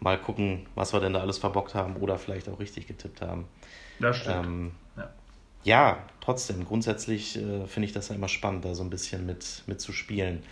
mal 0.00 0.18
gucken, 0.18 0.66
was 0.74 0.92
wir 0.92 1.00
denn 1.00 1.14
da 1.14 1.20
alles 1.20 1.38
verbockt 1.38 1.74
haben 1.74 1.96
oder 1.96 2.18
vielleicht 2.18 2.48
auch 2.48 2.60
richtig 2.60 2.86
getippt 2.86 3.22
haben. 3.22 3.46
Das 4.00 4.18
stimmt. 4.18 4.46
Ähm, 4.46 4.70
ja. 4.96 5.10
Ja. 5.68 5.98
trotzdem, 6.20 6.66
grundsätzlich 6.66 7.36
äh, 7.36 7.66
finde 7.66 7.86
ich 7.86 7.92
das 7.92 8.08
ja 8.08 8.14
immer 8.14 8.28
spannend, 8.28 8.64
da 8.64 8.74
so 8.74 8.82
ein 8.82 8.90
bisschen 8.90 9.24
mit, 9.24 9.62
mit 9.66 9.80
zu 9.80 9.92
spielen. 9.92 10.42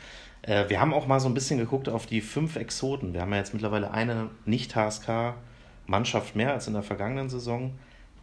Äh, 0.42 0.68
wir 0.68 0.80
haben 0.80 0.94
auch 0.94 1.06
mal 1.06 1.20
so 1.20 1.28
ein 1.28 1.35
bisschen 1.35 1.58
geguckt 1.58 1.88
auf 1.88 2.06
die 2.06 2.20
fünf 2.20 2.56
Exoten. 2.56 3.12
Wir 3.12 3.20
haben 3.20 3.32
ja 3.32 3.38
jetzt 3.38 3.52
mittlerweile 3.52 3.90
eine 3.90 4.30
Nicht-HSK-Mannschaft 4.46 6.37
mehr 6.37 6.52
als 6.52 6.66
in 6.66 6.73
der 6.73 6.82
vergangenen 6.82 7.28
Saison. 7.28 7.78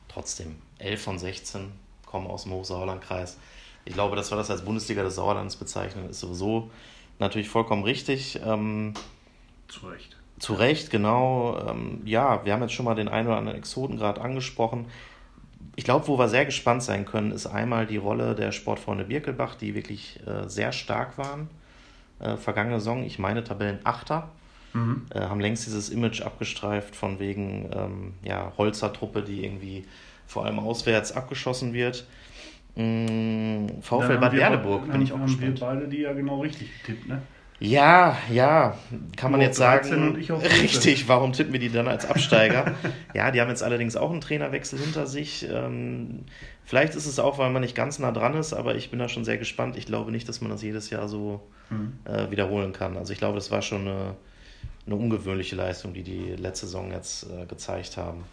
Trotzdem, 0.08 0.56
11 0.80 1.02
von 1.04 1.20
16 1.20 1.72
kommen 2.06 2.28
aus 2.28 2.44
dem 2.44 2.54
Hochsauerlandkreis. 2.54 3.38
Ich 3.86 3.94
glaube, 3.94 4.16
dass 4.16 4.32
wir 4.32 4.38
das 4.38 4.50
als 4.50 4.64
Bundesliga 4.64 5.04
des 5.04 5.16
Sauerlands 5.16 5.56
bezeichnen, 5.58 6.10
ist 6.10 6.22
sowieso 6.22 6.72
natürlich 7.20 7.50
vollkommen 7.50 7.84
richtig. 7.84 8.40
Ähm, 8.46 8.94
Zu 9.68 9.88
Recht. 9.88 10.18
Zu 10.40 10.54
Recht, 10.54 10.90
genau. 10.90 11.60
Ähm, 11.68 12.02
ja, 12.06 12.44
wir 12.46 12.54
haben 12.54 12.62
jetzt 12.62 12.74
schon 12.74 12.86
mal 12.86 12.96
den 12.96 13.08
einen 13.08 13.28
oder 13.28 13.38
anderen 13.38 13.58
Exoten 13.58 13.98
gerade 13.98 14.22
angesprochen 14.22 14.86
ich 15.76 15.84
glaube, 15.84 16.08
wo 16.08 16.18
wir 16.20 16.28
sehr 16.28 16.46
gespannt 16.46 16.84
sein 16.84 17.06
können, 17.06 17.32
ist 17.32 17.48
einmal 17.48 17.86
die 17.86 17.98
Rolle 17.98 18.36
der 18.36 18.52
Sportfreunde 18.52 19.06
Birkelbach, 19.06 19.56
die 19.56 19.74
wirklich 19.76 20.20
äh, 20.28 20.48
sehr 20.48 20.72
stark 20.72 21.18
waren. 21.18 21.50
Äh, 22.20 22.38
vergangene 22.38 22.80
Saison, 22.80 23.04
ich 23.04 23.18
meine 23.18 23.44
Tabellenachter, 23.44 24.30
mhm. 24.74 25.06
äh, 25.10 25.22
haben 25.22 25.40
längst 25.40 25.66
dieses 25.66 25.90
Image 25.90 26.22
abgestreift 26.22 26.96
von 26.96 27.20
wegen 27.20 27.70
ähm, 27.74 28.14
ja, 28.24 28.54
Holzer-Truppe, 28.58 29.24
die 29.24 29.44
irgendwie 29.44 29.86
vor 30.28 30.46
allem 30.46 30.60
auswärts 30.60 31.12
abgeschossen 31.12 31.74
wird. 31.74 32.06
Mm, 32.76 33.68
VfL 33.82 34.18
Bad 34.18 34.34
Werdeburg, 34.34 34.92
bin 34.92 35.02
ich 35.02 35.12
auch 35.12 35.18
haben 35.18 35.26
gespannt. 35.28 35.60
wir 35.60 35.68
beide 35.68 35.88
die 35.88 36.00
ja 36.00 36.14
genau 36.14 36.42
richtig 36.42 36.70
getippt, 36.80 37.08
ne? 37.08 37.22
Ja, 37.60 38.18
ja, 38.30 38.78
kann 39.16 39.32
man 39.32 39.40
jetzt 39.40 39.58
sagen. 39.58 40.16
richtig, 40.16 41.08
warum 41.08 41.34
tippen 41.34 41.54
wir 41.54 41.60
die 41.60 41.72
dann 41.72 41.88
als 41.88 42.06
Absteiger? 42.06 42.74
ja, 43.14 43.32
die 43.32 43.40
haben 43.40 43.50
jetzt 43.50 43.64
allerdings 43.64 43.96
auch 43.96 44.12
einen 44.12 44.22
Trainerwechsel 44.22 44.80
hinter 44.80 45.08
sich. 45.08 45.48
Ähm, 45.50 46.26
vielleicht 46.66 46.96
ist 46.96 47.06
es 47.06 47.20
auch, 47.20 47.38
weil 47.38 47.52
man 47.52 47.62
nicht 47.62 47.76
ganz 47.76 48.00
nah 48.00 48.12
dran 48.12 48.36
ist, 48.36 48.54
aber 48.54 48.76
ich 48.76 48.90
bin 48.90 49.00
da 49.00 49.08
schon 49.08 49.24
sehr 49.24 49.38
gespannt. 49.38 49.78
Ich 49.78 49.86
glaube 49.86 50.12
nicht, 50.12 50.28
dass 50.28 50.42
man 50.42 50.52
das 50.52 50.62
jedes 50.62 50.90
Jahr 50.90 51.08
so 51.08 51.42
mhm. 51.70 51.94
äh, 52.06 52.30
wiederholen 52.32 52.74
kann. 52.74 52.98
Also 52.98 53.14
ich 53.14 53.20
glaube, 53.20 53.36
das 53.36 53.50
war 53.50 53.62
schon 53.62 53.88
eine, 53.88 54.16
eine 54.86 54.96
ungewöhnliche 54.96 55.56
Leistung, 55.56 55.94
die 55.94 56.04
die 56.04 56.36
letzte 56.36 56.66
Saison 56.66 56.92
jetzt 56.92 57.28
äh, 57.30 57.46
gezeigt 57.46 57.96
haben. 57.98 58.26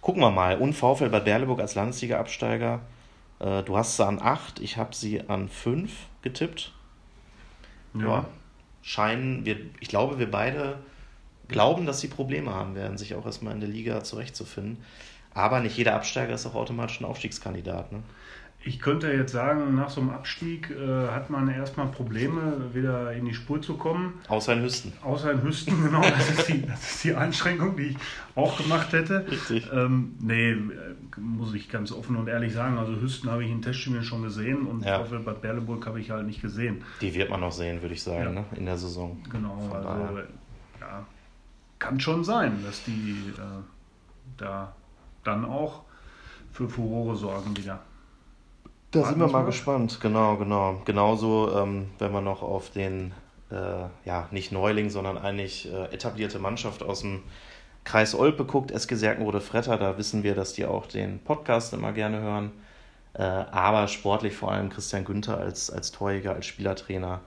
Gucken 0.00 0.22
wir 0.22 0.30
mal. 0.30 0.56
Und 0.56 0.74
VfL 0.74 1.10
Bad 1.10 1.24
Berleburg 1.24 1.60
als 1.60 1.74
Landesliga-Absteiger. 1.74 2.80
Äh, 3.40 3.62
du 3.64 3.76
hast 3.76 3.96
sie 3.96 4.06
an 4.06 4.20
8, 4.22 4.60
ich 4.60 4.76
habe 4.76 4.94
sie 4.94 5.28
an 5.28 5.48
5 5.48 5.90
getippt. 6.22 6.72
Ja. 8.00 8.06
ja 8.06 8.28
scheinen 8.82 9.44
wir, 9.44 9.58
ich 9.80 9.88
glaube, 9.88 10.18
wir 10.18 10.30
beide 10.30 10.78
glauben, 11.48 11.86
dass 11.86 12.00
sie 12.00 12.08
Probleme 12.08 12.54
haben 12.54 12.74
werden, 12.74 12.98
sich 12.98 13.14
auch 13.14 13.26
erstmal 13.26 13.54
in 13.54 13.60
der 13.60 13.68
Liga 13.68 14.02
zurechtzufinden. 14.04 14.82
Aber 15.34 15.60
nicht 15.60 15.76
jeder 15.76 15.94
Absteiger 15.94 16.34
ist 16.34 16.46
auch 16.46 16.54
automatisch 16.54 17.00
ein 17.00 17.04
Aufstiegskandidat. 17.04 17.92
Ne? 17.92 18.02
Ich 18.64 18.80
könnte 18.80 19.10
jetzt 19.12 19.32
sagen, 19.32 19.76
nach 19.76 19.88
so 19.88 20.00
einem 20.00 20.10
Abstieg 20.10 20.70
äh, 20.70 21.08
hat 21.08 21.30
man 21.30 21.48
erstmal 21.48 21.86
Probleme, 21.86 22.74
wieder 22.74 23.12
in 23.12 23.24
die 23.24 23.32
Spur 23.32 23.62
zu 23.62 23.76
kommen. 23.76 24.14
Außer 24.26 24.52
in 24.54 24.62
Hüsten. 24.62 24.92
Außer 25.02 25.30
in 25.30 25.42
Hüsten, 25.42 25.82
genau. 25.84 26.02
Das 26.02 26.28
ist 26.28 26.48
die, 26.48 26.66
das 26.66 26.90
ist 26.90 27.04
die 27.04 27.14
Einschränkung, 27.14 27.76
die 27.76 27.90
ich 27.90 27.96
auch 28.34 28.58
gemacht 28.58 28.92
hätte. 28.92 29.24
Richtig. 29.30 29.70
Ähm, 29.72 30.16
nee, 30.20 30.56
muss 31.16 31.54
ich 31.54 31.68
ganz 31.70 31.92
offen 31.92 32.16
und 32.16 32.26
ehrlich 32.28 32.52
sagen. 32.52 32.78
Also 32.78 33.00
Hüsten 33.00 33.30
habe 33.30 33.44
ich 33.44 33.50
in 33.50 33.62
Testspielen 33.62 34.02
schon 34.02 34.22
gesehen 34.22 34.66
und 34.66 34.84
ja. 34.84 34.98
Bad 34.98 35.40
Berleburg 35.40 35.86
habe 35.86 36.00
ich 36.00 36.10
halt 36.10 36.26
nicht 36.26 36.42
gesehen. 36.42 36.82
Die 37.00 37.14
wird 37.14 37.30
man 37.30 37.40
noch 37.40 37.52
sehen, 37.52 37.80
würde 37.80 37.94
ich 37.94 38.02
sagen, 38.02 38.24
ja. 38.24 38.30
ne? 38.40 38.44
in 38.56 38.66
der 38.66 38.76
Saison. 38.76 39.22
Genau, 39.30 39.56
Von 39.70 39.86
also 39.86 40.18
ja, 40.80 41.06
kann 41.78 42.00
schon 42.00 42.24
sein, 42.24 42.62
dass 42.64 42.82
die 42.84 43.32
äh, 43.36 43.62
da 44.36 44.74
dann 45.22 45.44
auch 45.44 45.82
für 46.52 46.68
Furore 46.68 47.16
sorgen 47.16 47.56
wieder. 47.56 47.80
Da 48.90 49.04
sind 49.04 49.20
wir 49.20 49.28
mal 49.28 49.44
gespannt, 49.44 50.00
genau, 50.00 50.36
genau. 50.36 50.80
Genauso, 50.86 51.54
ähm, 51.54 51.90
wenn 51.98 52.10
man 52.10 52.24
noch 52.24 52.42
auf 52.42 52.70
den, 52.70 53.12
äh, 53.50 53.84
ja, 54.06 54.28
nicht 54.30 54.50
Neuling, 54.50 54.88
sondern 54.88 55.18
eigentlich 55.18 55.70
äh, 55.70 55.92
etablierte 55.92 56.38
Mannschaft 56.38 56.82
aus 56.82 57.00
dem 57.00 57.22
Kreis 57.84 58.14
Olpe 58.14 58.44
guckt, 58.44 58.70
SG 58.70 58.94
Serkenrode 58.94 59.40
Fretter, 59.40 59.76
da 59.76 59.98
wissen 59.98 60.22
wir, 60.22 60.34
dass 60.34 60.54
die 60.54 60.64
auch 60.64 60.86
den 60.86 61.18
Podcast 61.18 61.74
immer 61.74 61.92
gerne 61.92 62.20
hören. 62.20 62.50
Äh, 63.12 63.22
aber 63.22 63.88
sportlich 63.88 64.34
vor 64.34 64.52
allem 64.52 64.70
Christian 64.70 65.04
Günther 65.04 65.38
als, 65.38 65.70
als 65.70 65.90
Torjäger, 65.92 66.34
als 66.34 66.46
Spielertrainer 66.46 67.20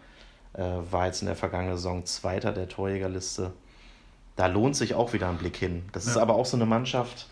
äh, 0.53 0.63
war 0.89 1.07
jetzt 1.07 1.21
in 1.21 1.27
der 1.27 1.35
vergangenen 1.35 1.77
Saison 1.77 2.05
Zweiter 2.05 2.53
der 2.53 2.69
Torjägerliste. 2.69 3.51
Da 4.35 4.47
lohnt 4.47 4.75
sich 4.75 4.95
auch 4.95 5.13
wieder 5.13 5.29
ein 5.29 5.37
Blick 5.37 5.57
hin. 5.57 5.83
Das 5.91 6.05
ja. 6.05 6.11
ist 6.11 6.17
aber 6.17 6.35
auch 6.35 6.45
so 6.45 6.57
eine 6.57 6.65
Mannschaft, 6.65 7.27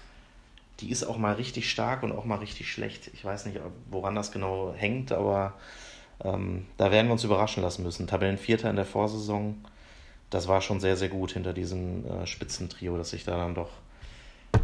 die 0.79 0.91
ist 0.91 1.03
auch 1.03 1.17
mal 1.17 1.33
richtig 1.33 1.69
stark 1.69 2.03
und 2.03 2.12
auch 2.12 2.25
mal 2.25 2.38
richtig 2.38 2.71
schlecht. 2.71 3.09
Ich 3.13 3.24
weiß 3.25 3.45
nicht, 3.45 3.59
woran 3.89 4.15
das 4.15 4.31
genau 4.31 4.74
hängt, 4.75 5.12
aber 5.12 5.53
ähm, 6.24 6.65
da 6.77 6.91
werden 6.91 7.07
wir 7.07 7.13
uns 7.13 7.24
überraschen 7.24 7.63
lassen 7.63 7.83
müssen. 7.83 8.07
Tabellenvierter 8.07 8.69
in 8.69 8.75
der 8.75 8.86
Vorsaison, 8.86 9.63
das 10.29 10.48
war 10.48 10.62
schon 10.62 10.79
sehr, 10.79 10.95
sehr 10.95 11.09
gut 11.09 11.31
hinter 11.31 11.53
diesem 11.53 12.05
äh, 12.05 12.27
Spitzentrio, 12.27 12.98
das 12.98 13.12
sich 13.12 13.25
da 13.25 13.38
dann 13.38 13.55
doch 13.55 13.69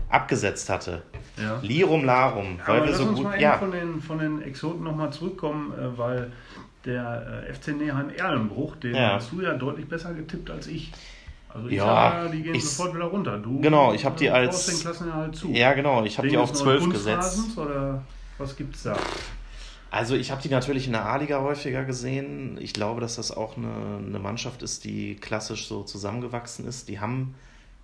abgesetzt 0.10 0.70
hatte. 0.70 1.04
Ja. 1.38 1.60
Lirum 1.62 2.06
Larum, 2.06 2.60
weil 2.66 2.78
aber 2.78 2.88
wir 2.88 2.96
so 2.96 3.06
uns 3.06 3.18
gut. 3.18 3.24
Mal 3.26 3.42
ja. 3.42 3.58
von 3.58 3.72
den, 3.72 4.02
von 4.02 4.20
den 4.20 4.42
Exoten 4.42 4.84
nochmal 4.84 5.12
zurückkommen, 5.12 5.74
äh, 5.74 5.98
weil 5.98 6.32
der 6.86 7.46
äh, 7.48 7.54
FC 7.54 7.70
Neheim 7.70 8.10
Erlenbruch, 8.10 8.76
den 8.78 8.96
ja. 8.96 9.14
hast 9.14 9.32
du 9.32 9.42
ja 9.42 9.54
deutlich 9.54 9.88
besser 9.88 10.14
getippt 10.14 10.50
als 10.50 10.68
ich. 10.68 10.92
Also 11.56 11.70
ich 11.70 11.78
ja, 11.78 11.86
sag, 11.86 12.32
die 12.34 12.44
gehen 12.44 12.54
ich, 12.54 12.70
sofort 12.70 12.96
wieder 12.96 13.06
runter. 13.06 13.38
Du 13.38 13.62
genau, 13.62 13.94
ich 13.94 14.04
habe 14.04 14.18
die 14.18 14.30
als 14.30 14.66
den 14.66 14.80
Klassen 14.80 15.08
ja, 15.08 15.14
halt 15.14 15.36
zu. 15.38 15.50
ja 15.52 15.74
genau, 15.74 16.04
ich 16.04 16.18
habe 16.18 16.28
die 16.28 16.38
auf 16.38 16.52
12 16.52 16.90
gesetzt. 16.90 17.58
Oder 17.58 18.04
was 18.38 18.58
gibt's 18.58 18.84
da? 18.84 18.98
Also 19.90 20.16
ich 20.16 20.32
habe 20.32 20.42
die 20.42 20.50
natürlich 20.50 20.88
in 20.88 20.92
der 20.92 21.06
A-Liga 21.06 21.40
häufiger 21.40 21.86
gesehen. 21.86 22.58
Ich 22.60 22.74
glaube, 22.74 23.00
dass 23.00 23.16
das 23.16 23.32
auch 23.32 23.56
eine, 23.56 24.04
eine 24.06 24.20
Mannschaft 24.20 24.64
ist, 24.64 24.84
die 24.84 25.16
klassisch 25.16 25.70
so 25.70 25.84
zusammengewachsen 25.84 26.68
ist. 26.68 26.90
Die 26.90 27.00
haben 27.00 27.36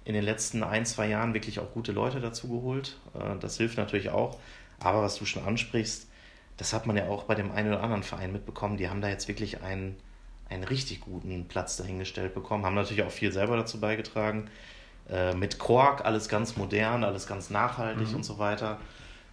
in 0.03 0.15
den 0.15 0.23
letzten 0.25 0.63
ein, 0.63 0.85
zwei 0.85 1.07
Jahren 1.07 1.33
wirklich 1.33 1.61
auch 1.61 1.71
gute 1.71 1.93
Leute 1.93 2.19
dazu 2.19 2.49
geholt. 2.49 2.97
Äh, 3.13 3.39
das 3.39 3.55
hilft 3.55 3.77
natürlich 3.77 4.09
auch. 4.09 4.37
Aber 4.81 5.01
was 5.01 5.15
du 5.15 5.25
schon 5.25 5.45
ansprichst, 5.45 6.09
das 6.57 6.73
hat 6.73 6.87
man 6.87 6.97
ja 6.97 7.07
auch 7.07 7.23
bei 7.23 7.35
dem 7.35 7.53
einen 7.53 7.69
oder 7.69 7.81
anderen 7.81 8.03
Verein 8.03 8.33
mitbekommen. 8.33 8.75
Die 8.75 8.89
haben 8.89 8.99
da 8.99 9.07
jetzt 9.07 9.29
wirklich 9.29 9.61
einen 9.61 9.95
einen 10.51 10.63
richtig 10.63 11.01
guten 11.01 11.47
Platz 11.47 11.77
dahingestellt 11.77 12.33
bekommen. 12.33 12.65
Haben 12.65 12.75
natürlich 12.75 13.03
auch 13.03 13.11
viel 13.11 13.31
selber 13.31 13.55
dazu 13.55 13.79
beigetragen. 13.79 14.49
Äh, 15.09 15.33
mit 15.33 15.57
Kork 15.57 16.05
alles 16.05 16.29
ganz 16.29 16.57
modern, 16.57 17.03
alles 17.03 17.25
ganz 17.25 17.49
nachhaltig 17.49 18.09
mhm. 18.09 18.17
und 18.17 18.23
so 18.23 18.37
weiter. 18.37 18.77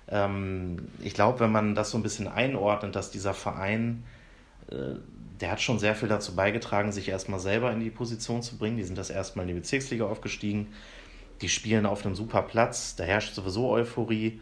Ähm, 0.09 0.89
ich 1.03 1.15
glaube, 1.15 1.41
wenn 1.41 1.53
man 1.53 1.75
das 1.75 1.91
so 1.91 1.99
ein 1.99 2.03
bisschen 2.03 2.29
einordnet, 2.29 2.97
dass 2.97 3.11
dieser 3.11 3.35
Verein, 3.35 4.05
äh, 4.71 4.95
der 5.41 5.51
hat 5.53 5.61
schon 5.61 5.79
sehr 5.79 5.95
viel 5.95 6.09
dazu 6.09 6.35
beigetragen, 6.35 6.93
sich 6.93 7.09
erstmal 7.09 7.41
selber 7.41 7.71
in 7.73 7.81
die 7.81 7.91
Position 7.91 8.43
zu 8.43 8.57
bringen. 8.57 8.77
Die 8.77 8.85
sind 8.85 8.99
das 8.99 9.11
erstmal 9.11 9.45
in 9.45 9.55
die 9.55 9.61
Bezirksliga 9.61 10.07
aufgestiegen. 10.07 10.69
Die 11.43 11.49
spielen 11.49 11.87
auf 11.87 12.05
einem 12.05 12.15
super 12.15 12.43
Platz, 12.43 12.97
da 12.97 13.05
herrscht 13.05 13.35
sowieso 13.35 13.71
Euphorie. 13.71 14.41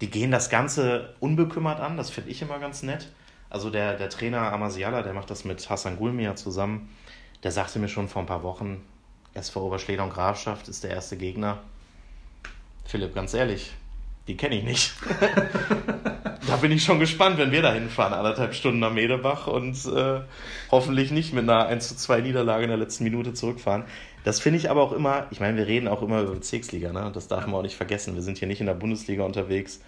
Die 0.00 0.10
gehen 0.10 0.30
das 0.30 0.50
Ganze 0.50 1.14
unbekümmert 1.20 1.80
an, 1.80 1.96
das 1.96 2.10
finde 2.10 2.30
ich 2.30 2.40
immer 2.42 2.58
ganz 2.58 2.82
nett. 2.82 3.08
Also 3.52 3.68
der, 3.68 3.98
der 3.98 4.08
Trainer 4.08 4.50
Amasiala, 4.50 5.02
der 5.02 5.12
macht 5.12 5.28
das 5.28 5.44
mit 5.44 5.68
Hassan 5.68 5.98
Gulmia 5.98 6.34
zusammen, 6.36 6.88
der 7.42 7.52
sagte 7.52 7.78
mir 7.78 7.88
schon 7.88 8.08
vor 8.08 8.22
ein 8.22 8.26
paar 8.26 8.42
Wochen, 8.42 8.80
SV 9.34 9.66
Oberschleder 9.66 10.04
und 10.04 10.14
Grafschaft 10.14 10.68
ist 10.68 10.84
der 10.84 10.92
erste 10.92 11.18
Gegner. 11.18 11.58
Philipp, 12.86 13.14
ganz 13.14 13.34
ehrlich, 13.34 13.72
die 14.26 14.38
kenne 14.38 14.56
ich 14.56 14.64
nicht. 14.64 14.94
da 16.46 16.56
bin 16.62 16.72
ich 16.72 16.82
schon 16.82 16.98
gespannt, 16.98 17.36
wenn 17.36 17.52
wir 17.52 17.60
da 17.60 17.74
hinfahren, 17.74 18.14
anderthalb 18.14 18.54
Stunden 18.54 18.78
nach 18.78 18.90
Medebach 18.90 19.46
und 19.48 19.76
äh, 19.84 20.22
hoffentlich 20.70 21.10
nicht 21.10 21.34
mit 21.34 21.42
einer 21.42 21.66
1 21.66 21.88
zu 21.88 21.96
2 21.96 22.22
Niederlage 22.22 22.64
in 22.64 22.70
der 22.70 22.78
letzten 22.78 23.04
Minute 23.04 23.34
zurückfahren. 23.34 23.84
Das 24.24 24.40
finde 24.40 24.60
ich 24.60 24.70
aber 24.70 24.80
auch 24.80 24.92
immer, 24.92 25.26
ich 25.30 25.40
meine, 25.40 25.58
wir 25.58 25.66
reden 25.66 25.88
auch 25.88 26.00
immer 26.00 26.22
über 26.22 26.32
Bezirksliga, 26.32 26.90
ne? 26.94 27.12
das 27.12 27.28
darf 27.28 27.44
man 27.46 27.56
auch 27.56 27.62
nicht 27.62 27.76
vergessen. 27.76 28.14
Wir 28.14 28.22
sind 28.22 28.38
hier 28.38 28.48
nicht 28.48 28.60
in 28.60 28.66
der 28.66 28.72
Bundesliga 28.72 29.24
unterwegs. 29.24 29.82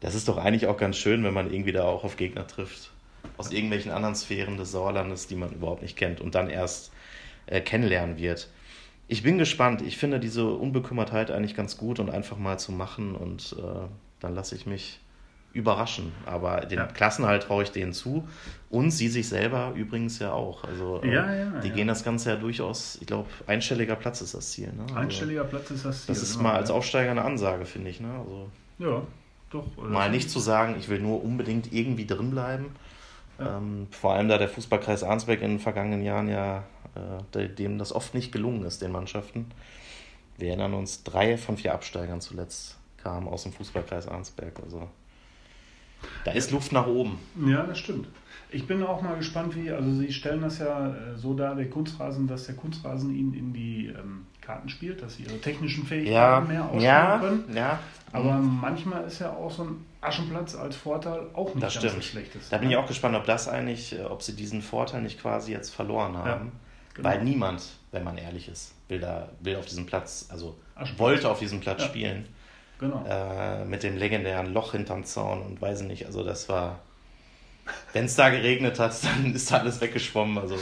Das 0.00 0.14
ist 0.14 0.28
doch 0.28 0.36
eigentlich 0.36 0.66
auch 0.66 0.76
ganz 0.76 0.98
schön, 0.98 1.24
wenn 1.24 1.32
man 1.32 1.50
irgendwie 1.50 1.72
da 1.72 1.84
auch 1.84 2.04
auf 2.04 2.18
Gegner 2.18 2.46
trifft. 2.46 2.90
Aus 3.36 3.50
irgendwelchen 3.50 3.92
anderen 3.92 4.14
Sphären 4.14 4.56
des 4.56 4.72
Sauerlandes, 4.72 5.26
die 5.26 5.36
man 5.36 5.50
überhaupt 5.50 5.82
nicht 5.82 5.96
kennt 5.96 6.20
und 6.20 6.34
dann 6.34 6.50
erst 6.50 6.92
äh, 7.46 7.60
kennenlernen 7.60 8.18
wird. 8.18 8.48
Ich 9.08 9.22
bin 9.22 9.38
gespannt. 9.38 9.82
Ich 9.82 9.98
finde 9.98 10.18
diese 10.18 10.46
Unbekümmertheit 10.48 11.30
eigentlich 11.30 11.54
ganz 11.54 11.76
gut 11.76 12.00
und 12.00 12.10
einfach 12.10 12.38
mal 12.38 12.58
zu 12.58 12.72
machen 12.72 13.14
und 13.14 13.54
äh, 13.58 13.86
dann 14.20 14.34
lasse 14.34 14.56
ich 14.56 14.66
mich 14.66 15.00
überraschen. 15.56 16.12
Aber 16.26 16.60
den 16.60 16.78
ja. 16.78 16.86
Klassenhalt 16.86 17.44
traue 17.44 17.62
ich 17.62 17.70
denen 17.70 17.92
zu. 17.92 18.28
Und 18.68 18.90
sie 18.90 19.08
sich 19.08 19.28
selber 19.28 19.72
übrigens 19.74 20.18
ja 20.18 20.32
auch. 20.32 20.64
Also 20.64 21.00
äh, 21.02 21.14
ja, 21.14 21.34
ja, 21.34 21.60
die 21.60 21.70
gehen 21.70 21.88
das 21.88 22.04
Ganze 22.04 22.30
ja 22.30 22.36
durchaus, 22.36 22.98
ich 23.00 23.06
glaube, 23.06 23.28
einstelliger 23.46 23.96
Platz 23.96 24.20
ist 24.20 24.34
das 24.34 24.50
Ziel. 24.50 24.66
Ne? 24.66 24.82
Also, 24.82 24.94
einstelliger 24.96 25.44
Platz 25.44 25.70
ist 25.70 25.84
das 25.84 26.04
Ziel. 26.04 26.14
Das 26.14 26.22
ist 26.22 26.36
genau, 26.36 26.50
mal 26.50 26.56
als 26.56 26.70
Aufsteiger 26.70 27.10
eine 27.10 27.24
Ansage, 27.24 27.64
finde 27.64 27.90
ich. 27.90 28.00
Ne? 28.00 28.08
Also, 28.08 28.50
ja, 28.78 29.02
doch. 29.50 29.64
Mal 29.88 30.10
nicht 30.10 30.30
zu 30.30 30.40
sagen, 30.40 30.76
ich 30.78 30.88
will 30.88 31.00
nur 31.00 31.24
unbedingt 31.24 31.72
irgendwie 31.72 32.06
drin 32.06 32.34
Ähm, 33.38 33.88
vor 33.90 34.14
allem 34.14 34.28
da 34.28 34.38
der 34.38 34.48
Fußballkreis 34.48 35.02
Arnsberg 35.02 35.42
in 35.42 35.50
den 35.50 35.58
vergangenen 35.60 36.02
Jahren 36.02 36.28
ja, 36.28 36.64
äh, 37.34 37.48
dem 37.48 37.78
das 37.78 37.92
oft 37.92 38.14
nicht 38.14 38.32
gelungen 38.32 38.64
ist, 38.64 38.82
den 38.82 38.92
Mannschaften. 38.92 39.46
Wir 40.38 40.48
erinnern 40.48 40.74
uns, 40.74 41.02
drei 41.02 41.36
von 41.36 41.56
vier 41.56 41.74
Absteigern 41.74 42.20
zuletzt 42.20 42.76
kamen 43.02 43.28
aus 43.28 43.44
dem 43.44 43.52
Fußballkreis 43.52 44.08
Arnsberg. 44.08 44.60
Also 44.62 44.88
da 46.24 46.32
ist 46.32 46.50
Luft 46.50 46.72
nach 46.72 46.86
oben. 46.86 47.18
Ja, 47.46 47.62
das 47.62 47.78
stimmt. 47.78 48.08
Ich 48.50 48.66
bin 48.66 48.82
auch 48.82 49.02
mal 49.02 49.16
gespannt, 49.16 49.56
wie, 49.56 49.70
also 49.70 49.92
Sie 49.92 50.12
stellen 50.12 50.40
das 50.40 50.58
ja 50.58 50.88
äh, 50.88 51.16
so 51.16 51.34
dar, 51.34 51.56
der 51.56 51.68
Kunstrasen, 51.68 52.28
dass 52.28 52.46
der 52.46 52.54
Kunstrasen 52.54 53.14
Ihnen 53.14 53.34
in 53.34 53.52
die 53.52 53.86
ähm, 53.86 54.26
Karten 54.40 54.68
spielt, 54.68 55.02
dass 55.02 55.16
Sie 55.16 55.24
Ihre 55.24 55.40
technischen 55.40 55.84
Fähigkeiten 55.84 56.14
ja, 56.14 56.40
mehr 56.40 56.64
ausspielen 56.64 56.84
ja, 56.84 57.18
können. 57.18 57.44
Ja. 57.54 57.78
Aber 58.12 58.34
mhm. 58.34 58.60
manchmal 58.60 59.04
ist 59.04 59.18
ja 59.18 59.30
auch 59.30 59.50
so 59.50 59.64
ein 59.64 59.84
Aschenplatz 60.06 60.54
als 60.54 60.76
Vorteil 60.76 61.26
auch 61.34 61.54
nicht 61.54 61.62
das 61.62 61.74
ganz 61.74 61.86
stimmt. 61.86 62.02
so 62.02 62.08
schlechtes. 62.10 62.48
Da 62.48 62.58
bin 62.58 62.70
ich 62.70 62.76
auch 62.76 62.86
gespannt, 62.86 63.16
ob 63.16 63.24
das 63.24 63.48
eigentlich, 63.48 63.98
äh, 63.98 64.04
ob 64.04 64.22
Sie 64.22 64.34
diesen 64.34 64.62
Vorteil 64.62 65.02
nicht 65.02 65.20
quasi 65.20 65.52
jetzt 65.52 65.74
verloren 65.74 66.16
haben. 66.16 66.46
Ja, 66.46 66.52
genau. 66.94 67.08
Weil 67.08 67.24
niemand, 67.24 67.62
wenn 67.92 68.04
man 68.04 68.18
ehrlich 68.18 68.48
ist, 68.48 68.74
will 68.88 69.00
da, 69.00 69.28
will 69.40 69.56
auf 69.56 69.66
diesem 69.66 69.86
Platz, 69.86 70.26
also 70.30 70.56
wollte 70.96 71.30
auf 71.30 71.38
diesem 71.38 71.60
Platz 71.60 71.82
ja. 71.82 71.88
spielen. 71.88 72.26
Genau. 72.78 73.04
Äh, 73.08 73.64
mit 73.64 73.82
dem 73.82 73.96
legendären 73.96 74.52
Loch 74.52 74.72
hinterm 74.72 75.04
Zaun 75.04 75.42
und 75.42 75.60
weiß 75.60 75.82
nicht, 75.82 76.06
also 76.06 76.22
das 76.22 76.48
war. 76.48 76.80
Wenn 77.92 78.04
es 78.04 78.14
da 78.14 78.28
geregnet 78.28 78.78
hat, 78.78 78.94
dann 79.04 79.34
ist 79.34 79.50
da 79.50 79.58
alles 79.58 79.80
weggeschwommen. 79.80 80.38
Also 80.38 80.56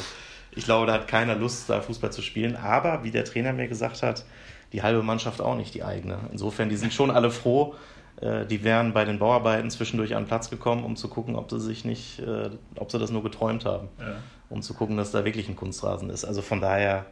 ich 0.53 0.65
glaube, 0.65 0.87
da 0.87 0.95
hat 0.95 1.09
keiner 1.09 1.35
Lust, 1.35 1.69
da 1.69 1.81
Fußball 1.81 2.13
zu 2.13 2.23
spielen. 2.23 2.57
Aber 2.57 3.05
wie 3.05 3.11
der 3.11 3.25
Trainer 3.25 3.53
mir 3.53 3.69
gesagt 3.69 4.03
hat, 4.03 4.25
die 4.73 4.83
halbe 4.83 5.03
Mannschaft 5.03 5.41
auch 5.41 5.57
nicht, 5.57 5.75
die 5.75 5.85
eigene. 5.85 6.19
Insofern, 6.33 6.69
die 6.69 6.77
sind 6.77 6.93
schon 6.93 7.11
alle 7.11 7.31
froh. 7.31 7.75
Äh, 8.21 8.47
die 8.47 8.65
wären 8.65 8.93
bei 8.93 9.05
den 9.05 9.19
Bauarbeiten 9.19 9.71
zwischendurch 9.71 10.15
an 10.15 10.23
den 10.23 10.29
Platz 10.29 10.51
gekommen, 10.51 10.85
um 10.85 10.97
zu 10.97 11.09
gucken, 11.09 11.37
ob 11.37 11.51
sie 11.51 11.61
sich 11.61 11.85
nicht, 11.85 12.21
äh, 12.21 12.51
ob 12.77 12.91
sie 12.91 12.99
das 12.99 13.11
nur 13.11 13.23
geträumt 13.23 13.65
haben. 13.65 13.89
Ja. 13.99 14.17
Um 14.51 14.63
zu 14.63 14.75
gucken, 14.75 14.97
dass 14.97 15.11
da 15.11 15.25
wirklich 15.25 15.49
ein 15.49 15.57
Kunstrasen 15.57 16.11
ist. 16.11 16.25
Also 16.25 16.43
von 16.43 16.61
daher, 16.61 17.07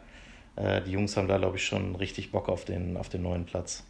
äh, 0.56 0.80
die 0.82 0.92
Jungs 0.92 1.16
haben 1.16 1.28
da, 1.28 1.38
glaube 1.38 1.56
ich, 1.56 1.64
schon 1.64 1.96
richtig 1.96 2.30
Bock 2.30 2.48
auf 2.48 2.64
den, 2.64 2.96
auf 2.96 3.08
den 3.08 3.22
neuen 3.22 3.46
Platz. 3.46 3.84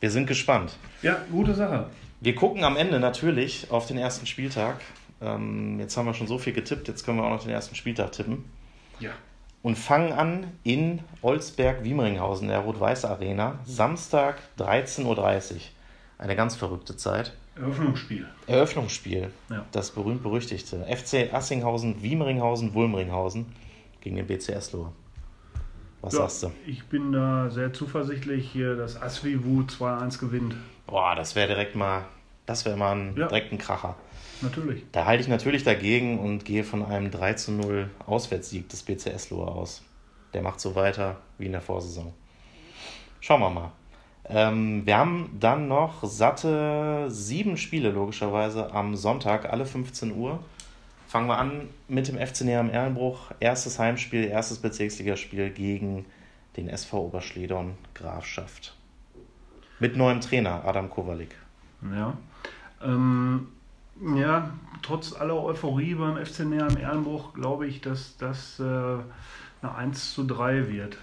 Wir 0.00 0.10
sind 0.10 0.26
gespannt. 0.26 0.76
Ja, 1.02 1.18
gute 1.30 1.54
Sache. 1.54 1.86
Wir 2.20 2.34
gucken 2.34 2.64
am 2.64 2.76
Ende 2.76 3.00
natürlich 3.00 3.70
auf 3.70 3.86
den 3.86 3.98
ersten 3.98 4.26
Spieltag. 4.26 4.80
Ähm, 5.20 5.78
jetzt 5.78 5.96
haben 5.96 6.06
wir 6.06 6.14
schon 6.14 6.26
so 6.26 6.38
viel 6.38 6.54
getippt, 6.54 6.88
jetzt 6.88 7.04
können 7.04 7.18
wir 7.18 7.24
auch 7.24 7.30
noch 7.30 7.42
den 7.42 7.50
ersten 7.50 7.74
Spieltag 7.74 8.12
tippen. 8.12 8.44
Ja. 8.98 9.10
Und 9.62 9.76
fangen 9.76 10.12
an 10.12 10.46
in 10.62 11.00
Olsberg-Wiemringhausen, 11.20 12.48
der 12.48 12.60
Rot-Weiß-Arena, 12.60 13.58
Samstag 13.64 14.38
13.30 14.58 15.04
Uhr. 15.04 15.60
Eine 16.20 16.36
ganz 16.36 16.54
verrückte 16.54 16.98
Zeit. 16.98 17.32
Eröffnungsspiel. 17.56 18.26
Eröffnungsspiel. 18.46 19.30
Ja. 19.48 19.64
Das 19.72 19.90
berühmt-berüchtigte. 19.92 20.84
FC 20.84 21.32
Assinghausen, 21.32 22.02
Wiemringhausen, 22.02 22.74
Wulmringhausen 22.74 23.46
gegen 24.02 24.16
den 24.16 24.26
BCS 24.26 24.72
Lohr. 24.72 24.92
Was 26.02 26.12
ja, 26.12 26.20
sagst 26.20 26.42
du? 26.42 26.52
Ich 26.66 26.84
bin 26.84 27.12
da 27.12 27.48
sehr 27.48 27.72
zuversichtlich, 27.72 28.52
dass 28.52 29.00
Asvivu 29.00 29.62
2-1 29.62 30.20
gewinnt. 30.20 30.56
Boah, 30.86 31.14
das 31.14 31.36
wäre 31.36 31.48
direkt 31.48 31.74
mal, 31.74 32.04
das 32.44 32.66
wäre 32.66 32.76
mal 32.76 32.92
ein, 32.92 33.16
ja. 33.16 33.26
direkt 33.26 33.52
ein 33.52 33.58
Kracher. 33.58 33.96
Natürlich. 34.42 34.84
Da 34.92 35.06
halte 35.06 35.22
ich 35.22 35.28
natürlich 35.28 35.64
dagegen 35.64 36.18
und 36.18 36.44
gehe 36.44 36.64
von 36.64 36.84
einem 36.84 37.10
3 37.10 37.36
0 37.48 37.88
Auswärtssieg 38.06 38.68
des 38.68 38.82
BCS 38.82 39.30
Lohr 39.30 39.48
aus. 39.54 39.82
Der 40.34 40.42
macht 40.42 40.60
so 40.60 40.74
weiter 40.74 41.16
wie 41.38 41.46
in 41.46 41.52
der 41.52 41.62
Vorsaison. 41.62 42.12
Schauen 43.20 43.40
wir 43.40 43.48
mal. 43.48 43.72
Ähm, 44.24 44.86
wir 44.86 44.96
haben 44.96 45.36
dann 45.40 45.68
noch 45.68 46.04
satte 46.04 47.06
sieben 47.08 47.56
Spiele, 47.56 47.90
logischerweise, 47.90 48.72
am 48.72 48.94
Sonntag, 48.96 49.50
alle 49.52 49.66
15 49.66 50.14
Uhr. 50.16 50.40
Fangen 51.08 51.26
wir 51.26 51.38
an 51.38 51.68
mit 51.88 52.06
dem 52.06 52.18
FC 52.18 52.42
am 52.56 52.70
Erlenbruch. 52.70 53.32
Erstes 53.40 53.78
Heimspiel, 53.78 54.24
erstes 54.24 54.58
Bezirksligaspiel 54.58 55.50
gegen 55.50 56.04
den 56.56 56.68
SV 56.68 57.06
Oberschledern 57.06 57.76
Grafschaft. 57.94 58.76
Mit 59.80 59.96
neuem 59.96 60.20
Trainer, 60.20 60.64
Adam 60.64 60.90
Kowalik. 60.90 61.34
Ja. 61.82 62.16
Ähm, 62.82 63.48
ja, 64.16 64.50
trotz 64.82 65.12
aller 65.12 65.42
Euphorie 65.42 65.94
beim 65.94 66.24
FC 66.24 66.40
am 66.40 66.76
Erlenbruch 66.76 67.34
glaube 67.34 67.66
ich, 67.66 67.80
dass 67.80 68.16
das 68.16 68.60
äh, 68.60 68.62
eine 68.62 69.74
1 69.74 70.14
zu 70.14 70.24
3 70.24 70.68
wird. 70.70 70.96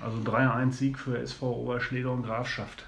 Also 0.00 0.18
3-1 0.18 0.72
Sieg 0.72 0.98
für 0.98 1.18
SV 1.18 1.50
Oberschleder 1.50 2.12
und 2.12 2.22
Grafschaft. 2.22 2.86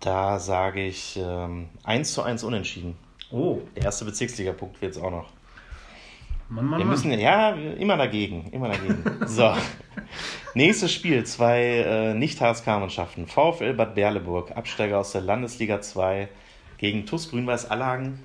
Da 0.00 0.38
sage 0.38 0.86
ich 0.86 1.18
ähm, 1.22 1.68
1 1.84 2.14
zu 2.14 2.22
1 2.22 2.42
unentschieden. 2.42 2.96
Oh. 3.30 3.60
Der 3.76 3.84
erste 3.84 4.04
Bezirksliga-Punkt 4.06 4.80
wird 4.80 4.96
es 4.96 5.02
auch 5.02 5.10
noch. 5.10 5.30
Mann, 6.48 6.64
Mann, 6.64 6.80
wir 6.80 6.86
müssen, 6.86 7.10
Mann. 7.10 7.20
ja, 7.20 7.50
immer 7.52 7.96
dagegen, 7.96 8.50
immer 8.50 8.68
dagegen. 8.68 9.04
so. 9.26 9.54
Nächstes 10.54 10.92
Spiel, 10.92 11.24
zwei 11.24 11.62
äh, 11.62 12.14
Nicht-HSK-Mannschaften. 12.14 13.28
VfL 13.28 13.74
Bad 13.74 13.94
Berleburg, 13.94 14.56
Absteiger 14.56 14.98
aus 14.98 15.12
der 15.12 15.20
Landesliga 15.20 15.80
2 15.80 16.28
gegen 16.78 17.06
TuS 17.06 17.30
Grün-Weiß 17.30 17.70
Allagen. 17.70 18.18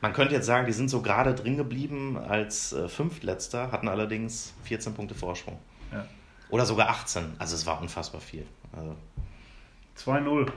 Man 0.00 0.14
könnte 0.14 0.34
jetzt 0.34 0.46
sagen, 0.46 0.66
die 0.66 0.72
sind 0.72 0.88
so 0.88 1.02
gerade 1.02 1.34
drin 1.34 1.58
geblieben 1.58 2.16
als 2.16 2.72
äh, 2.72 2.88
Fünftletzter, 2.88 3.70
hatten 3.70 3.86
allerdings 3.86 4.54
14 4.64 4.94
Punkte 4.94 5.14
Vorsprung. 5.14 5.58
Ja. 5.92 6.06
Oder 6.50 6.66
sogar 6.66 6.88
18. 6.88 7.34
Also 7.38 7.54
es 7.54 7.66
war 7.66 7.80
unfassbar 7.80 8.20
viel. 8.20 8.46
Also 8.72 8.94
2-0. 9.98 10.48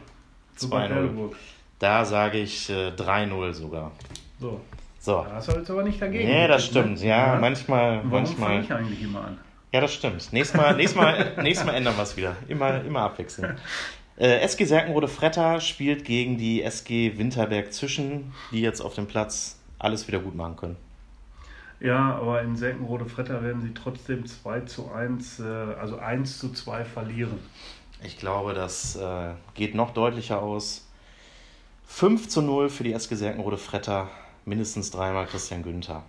2-0. 0.60 1.32
Da 1.79 2.06
sage 2.06 2.39
ich 2.39 2.69
äh, 2.69 2.89
3-0 2.89 3.53
sogar. 3.53 3.91
So. 4.39 4.62
So. 4.99 5.25
Da 5.27 5.36
hast 5.36 5.49
du 5.49 5.51
jetzt 5.53 5.69
aber 5.69 5.84
nicht 5.84 6.01
dagegen. 6.01 6.29
Nee, 6.29 6.47
das 6.47 6.65
stimmt. 6.65 7.01
Ja, 7.01 7.34
ja, 7.34 7.39
manchmal. 7.39 7.97
Warum 7.97 8.10
manchmal. 8.10 8.62
ich 8.62 8.71
eigentlich 8.71 9.01
immer 9.01 9.25
an? 9.25 9.38
Ja, 9.73 9.82
das 9.82 9.93
stimmt. 9.93 10.32
Nächstes 10.32 10.56
Mal, 10.56 10.75
nächstes 10.75 10.95
Mal, 10.95 11.34
nächstes 11.41 11.65
Mal 11.65 11.73
ändern 11.73 11.97
wir 11.97 12.03
es 12.03 12.15
wieder. 12.15 12.36
Immer, 12.47 12.82
immer 12.86 13.01
abwechseln. 13.01 13.58
Äh, 14.15 14.39
SG 14.41 14.65
Serkenrode 14.65 15.08
Fretter 15.08 15.60
spielt 15.60 16.06
gegen 16.06 16.38
die 16.38 16.62
SG 16.62 17.17
Winterberg 17.17 17.73
Zwischen, 17.73 18.32
die 18.51 18.62
jetzt 18.62 18.79
auf 18.79 18.93
dem 18.93 19.08
Platz 19.08 19.60
alles 19.79 20.08
wieder 20.08 20.19
gut 20.19 20.36
machen 20.36 20.56
können. 20.56 20.77
Ja, 21.84 22.15
aber 22.15 22.41
in 22.41 22.56
Serkenrode 22.56 23.06
Fretter 23.06 23.43
werden 23.43 23.62
sie 23.62 23.74
trotzdem 23.74 24.26
2 24.26 24.62
zu 24.62 24.89
1, 24.89 25.41
äh, 25.41 25.43
also 25.43 25.98
1 25.98 26.39
zu 26.39 26.54
2 26.54 26.86
verlieren. 26.86 27.38
Ich 28.02 28.17
glaube, 28.17 28.54
das 28.54 28.96
äh, 28.96 29.34
geht 29.54 29.76
noch 29.76 29.91
deutlicher 29.91 30.41
aus. 30.41 30.88
5 31.88 32.30
zu 32.30 32.41
0 32.41 32.69
für 32.69 32.86
die 32.86 32.93
SG 32.93 33.15
Serkenrode 33.15 33.58
Fretter, 33.58 34.10
mindestens 34.46 34.91
dreimal 34.91 35.26
Christian 35.26 35.62
Günther. 35.62 36.04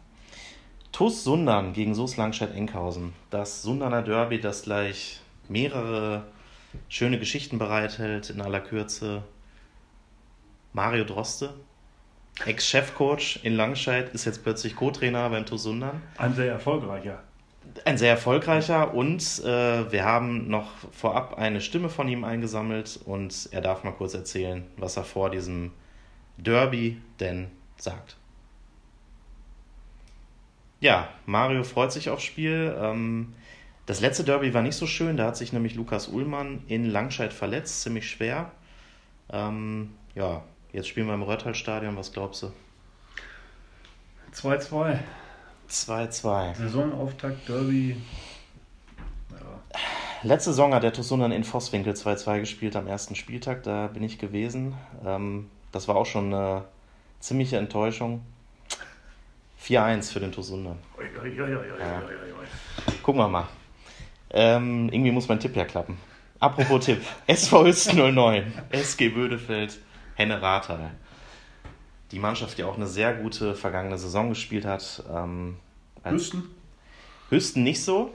TuS 0.92 1.24
Sundern 1.24 1.72
gegen 1.72 1.96
SUS 1.96 2.16
Langstedt-Enkhausen. 2.16 3.12
Das 3.30 3.62
Sunderner 3.62 4.02
Derby, 4.02 4.40
das 4.40 4.62
gleich 4.62 5.20
mehrere 5.48 6.24
schöne 6.88 7.18
Geschichten 7.18 7.58
bereithält 7.58 8.30
in 8.30 8.40
aller 8.40 8.60
Kürze. 8.60 9.24
Mario 10.72 11.02
Droste, 11.02 11.52
Ex-Chefcoach 12.44 13.40
in 13.42 13.54
Langscheid, 13.54 14.12
ist 14.12 14.24
jetzt 14.24 14.42
plötzlich 14.42 14.76
Co-Trainer 14.76 15.30
beim 15.30 15.46
TuS 15.46 15.62
Sundern. 15.62 16.02
Ein 16.18 16.34
sehr 16.34 16.50
erfolgreicher. 16.50 17.22
Ein 17.84 17.96
sehr 17.96 18.10
erfolgreicher 18.10 18.92
und 18.94 19.22
äh, 19.44 19.90
wir 19.90 20.04
haben 20.04 20.48
noch 20.48 20.70
vorab 20.92 21.38
eine 21.38 21.60
Stimme 21.60 21.88
von 21.88 22.08
ihm 22.08 22.24
eingesammelt 22.24 23.00
und 23.04 23.48
er 23.52 23.60
darf 23.60 23.84
mal 23.84 23.92
kurz 23.92 24.14
erzählen, 24.14 24.64
was 24.76 24.96
er 24.96 25.04
vor 25.04 25.30
diesem 25.30 25.72
Derby 26.36 27.00
denn 27.20 27.50
sagt. 27.76 28.16
Ja, 30.80 31.08
Mario 31.24 31.64
freut 31.64 31.92
sich 31.92 32.10
aufs 32.10 32.24
Spiel. 32.24 32.76
Ähm, 32.78 33.32
das 33.86 34.00
letzte 34.00 34.24
Derby 34.24 34.52
war 34.54 34.62
nicht 34.62 34.76
so 34.76 34.86
schön, 34.86 35.16
da 35.16 35.26
hat 35.26 35.36
sich 35.36 35.52
nämlich 35.52 35.74
Lukas 35.74 36.08
Ullmann 36.08 36.62
in 36.68 36.84
Langscheid 36.84 37.32
verletzt, 37.32 37.82
ziemlich 37.82 38.08
schwer. 38.08 38.50
Ähm, 39.30 39.92
ja, 40.14 40.42
jetzt 40.74 40.88
spielen 40.88 41.06
wir 41.06 41.14
im 41.14 41.22
Rötthalstadion, 41.22 41.96
was 41.96 42.12
glaubst 42.12 42.42
du? 42.42 42.52
2-2. 44.34 44.98
2-2. 45.70 46.54
Saisonauftakt, 46.54 47.48
Derby. 47.48 47.96
Ja. 49.30 49.36
Letzte 50.22 50.50
Saison 50.50 50.74
hat 50.74 50.82
der 50.82 50.92
Tosunan 50.92 51.32
in 51.32 51.44
Vosswinkel 51.44 51.94
2-2 51.94 52.40
gespielt 52.40 52.76
am 52.76 52.86
ersten 52.86 53.14
Spieltag, 53.14 53.62
da 53.62 53.86
bin 53.86 54.02
ich 54.02 54.18
gewesen. 54.18 54.74
Ähm, 55.04 55.48
das 55.72 55.88
war 55.88 55.96
auch 55.96 56.06
schon 56.06 56.34
eine 56.34 56.64
ziemliche 57.20 57.56
Enttäuschung. 57.56 58.22
4-1 59.62 60.12
für 60.12 60.20
den 60.20 60.32
Tosunan. 60.32 60.76
Ja. 61.78 62.02
Gucken 63.02 63.20
wir 63.20 63.28
mal. 63.28 63.48
Ähm, 64.30 64.90
irgendwie 64.92 65.12
muss 65.12 65.28
mein 65.28 65.40
Tipp 65.40 65.56
ja 65.56 65.64
klappen. 65.64 65.96
Apropos 66.40 66.84
Tipp. 66.84 67.00
SV 67.26 67.64
Hüsten 67.64 68.14
09, 68.14 68.52
SG 68.70 69.08
Bödefeld, 69.08 69.78
Henne 70.14 70.40
Rathal. 70.40 70.92
Die 72.10 72.18
Mannschaft, 72.18 72.58
die 72.58 72.64
auch 72.64 72.76
eine 72.76 72.86
sehr 72.86 73.14
gute 73.14 73.54
vergangene 73.54 73.98
Saison 73.98 74.28
gespielt 74.28 74.64
hat. 74.64 75.02
Ähm, 75.12 75.56
Hüsten? 76.04 76.44
Hüsten 77.30 77.62
nicht 77.62 77.82
so. 77.82 78.12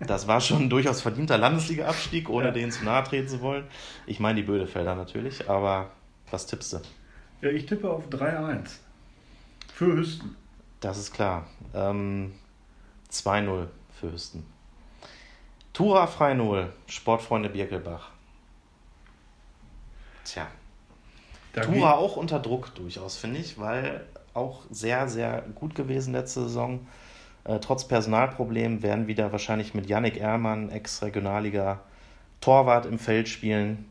Das 0.00 0.26
war 0.26 0.40
schon 0.40 0.62
ein 0.62 0.70
durchaus 0.70 1.00
verdienter 1.00 1.38
Landesliga-Abstieg, 1.38 2.28
ohne 2.28 2.46
ja. 2.46 2.50
denen 2.50 2.72
zu 2.72 2.84
nahe 2.84 3.04
treten 3.04 3.28
zu 3.28 3.40
wollen. 3.40 3.64
Ich 4.06 4.20
meine 4.20 4.36
die 4.40 4.46
Bödefelder 4.46 4.94
natürlich, 4.94 5.48
aber 5.48 5.90
was 6.30 6.46
tippst 6.46 6.72
du? 6.74 6.80
Ja, 7.40 7.50
ich 7.50 7.66
tippe 7.66 7.90
auf 7.90 8.08
3-1. 8.08 8.78
Für 9.72 9.96
Hüsten. 9.96 10.36
Das 10.80 10.98
ist 10.98 11.12
klar. 11.12 11.46
Ähm, 11.74 12.34
2-0 13.10 13.68
für 13.98 14.12
Hüsten. 14.12 14.44
Tura 15.72 16.06
frei 16.06 16.34
0, 16.34 16.72
Sportfreunde 16.86 17.48
Birkelbach. 17.48 18.10
Tja. 20.24 20.46
Tura 21.62 21.94
auch 21.94 22.16
unter 22.16 22.38
Druck 22.38 22.74
durchaus, 22.74 23.16
finde 23.16 23.40
ich, 23.40 23.58
weil 23.58 24.04
auch 24.34 24.62
sehr, 24.70 25.08
sehr 25.08 25.44
gut 25.54 25.74
gewesen 25.74 26.12
letzte 26.12 26.42
Saison. 26.42 26.86
Äh, 27.44 27.58
trotz 27.60 27.86
Personalproblemen 27.86 28.82
werden 28.82 29.06
wieder 29.06 29.32
wahrscheinlich 29.32 29.74
mit 29.74 29.86
Yannick 29.86 30.16
Ehrmann, 30.16 30.70
Ex-Regionalliga, 30.70 31.80
Torwart 32.40 32.86
im 32.86 32.98
Feld 32.98 33.28
spielen. 33.28 33.84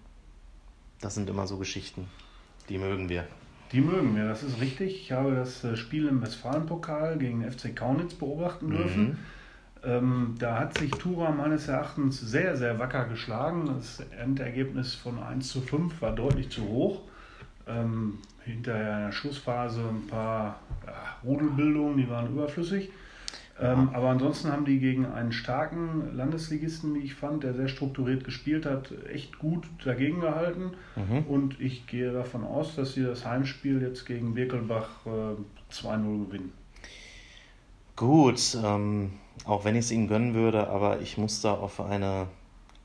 Das 1.02 1.16
sind 1.16 1.30
immer 1.30 1.48
so 1.48 1.58
Geschichten. 1.58 2.08
Die 2.70 2.78
mögen 2.78 3.10
wir. 3.10 3.26
Die 3.72 3.82
mögen 3.82 4.16
wir, 4.16 4.26
das 4.26 4.44
ist 4.44 4.62
richtig. 4.62 5.02
Ich 5.02 5.12
habe 5.12 5.36
das 5.36 5.64
äh, 5.64 5.76
Spiel 5.76 6.08
im 6.08 6.22
Westfalenpokal 6.22 7.18
gegen 7.18 7.42
den 7.42 7.52
FC 7.52 7.76
Kaunitz 7.76 8.14
beobachten 8.14 8.70
dürfen. 8.70 9.04
Mhm. 9.04 9.18
Ähm, 9.86 10.36
da 10.40 10.60
hat 10.60 10.78
sich 10.78 10.92
Tura 10.92 11.32
meines 11.32 11.68
Erachtens 11.68 12.20
sehr, 12.20 12.56
sehr 12.56 12.80
wacker 12.80 13.06
geschlagen. 13.06 13.66
Das 13.66 14.00
Endergebnis 14.18 14.96
von 14.96 15.22
1 15.22 15.50
zu 15.50 15.62
5 15.62 16.02
war 16.02 16.14
deutlich 16.14 16.50
zu 16.50 16.68
hoch. 16.68 17.02
Ähm, 17.68 18.20
hinterher 18.44 18.98
in 18.98 19.06
der 19.06 19.12
Schlussphase 19.12 19.82
ein 19.82 20.08
paar 20.08 20.60
ja, 20.86 20.94
Rudelbildungen, 21.24 21.98
die 21.98 22.10
waren 22.10 22.28
überflüssig. 22.28 22.90
Ähm, 23.62 23.90
aber 23.94 24.10
ansonsten 24.10 24.52
haben 24.52 24.66
die 24.66 24.80
gegen 24.80 25.06
einen 25.06 25.32
starken 25.32 26.16
Landesligisten, 26.16 26.96
wie 26.96 27.00
ich 27.00 27.14
fand, 27.14 27.44
der 27.44 27.54
sehr 27.54 27.68
strukturiert 27.68 28.24
gespielt 28.24 28.66
hat, 28.66 28.92
echt 29.12 29.38
gut 29.38 29.66
dagegen 29.86 30.22
gehalten. 30.22 30.72
Mhm. 30.96 31.26
Und 31.28 31.62
ich 31.62 31.86
gehe 31.86 32.12
davon 32.12 32.44
aus, 32.44 32.76
dass 32.76 32.94
sie 32.94 33.04
das 33.04 33.26
Heimspiel 33.26 33.82
jetzt 33.82 34.06
gegen 34.06 34.34
Birkelbach 34.34 34.90
äh, 35.06 35.74
2-0 35.74 36.26
gewinnen. 36.26 36.52
Gut, 37.96 38.58
ähm, 38.64 39.14
auch 39.46 39.66
wenn 39.66 39.76
ich 39.76 39.86
es 39.86 39.92
ihnen 39.92 40.08
gönnen 40.08 40.34
würde, 40.34 40.68
aber 40.68 41.02
ich 41.02 41.20
muss 41.20 41.42
da 41.42 41.54
auf 41.54 41.80
eine 41.80 42.28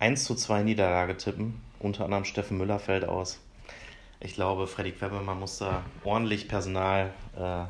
1 0.00 0.24
zu 0.24 0.34
2 0.34 0.64
Niederlage 0.64 1.16
tippen. 1.16 1.60
Unter 1.80 2.04
anderem 2.04 2.24
Steffen 2.24 2.58
Müller 2.58 2.78
fällt 2.78 3.06
aus. 3.06 3.40
Ich 4.20 4.34
glaube, 4.34 4.66
Freddy 4.66 4.92
Quebemann 4.92 5.38
muss 5.38 5.58
da 5.58 5.82
ordentlich 6.02 6.48
Personal 6.48 7.12
äh, 7.36 7.64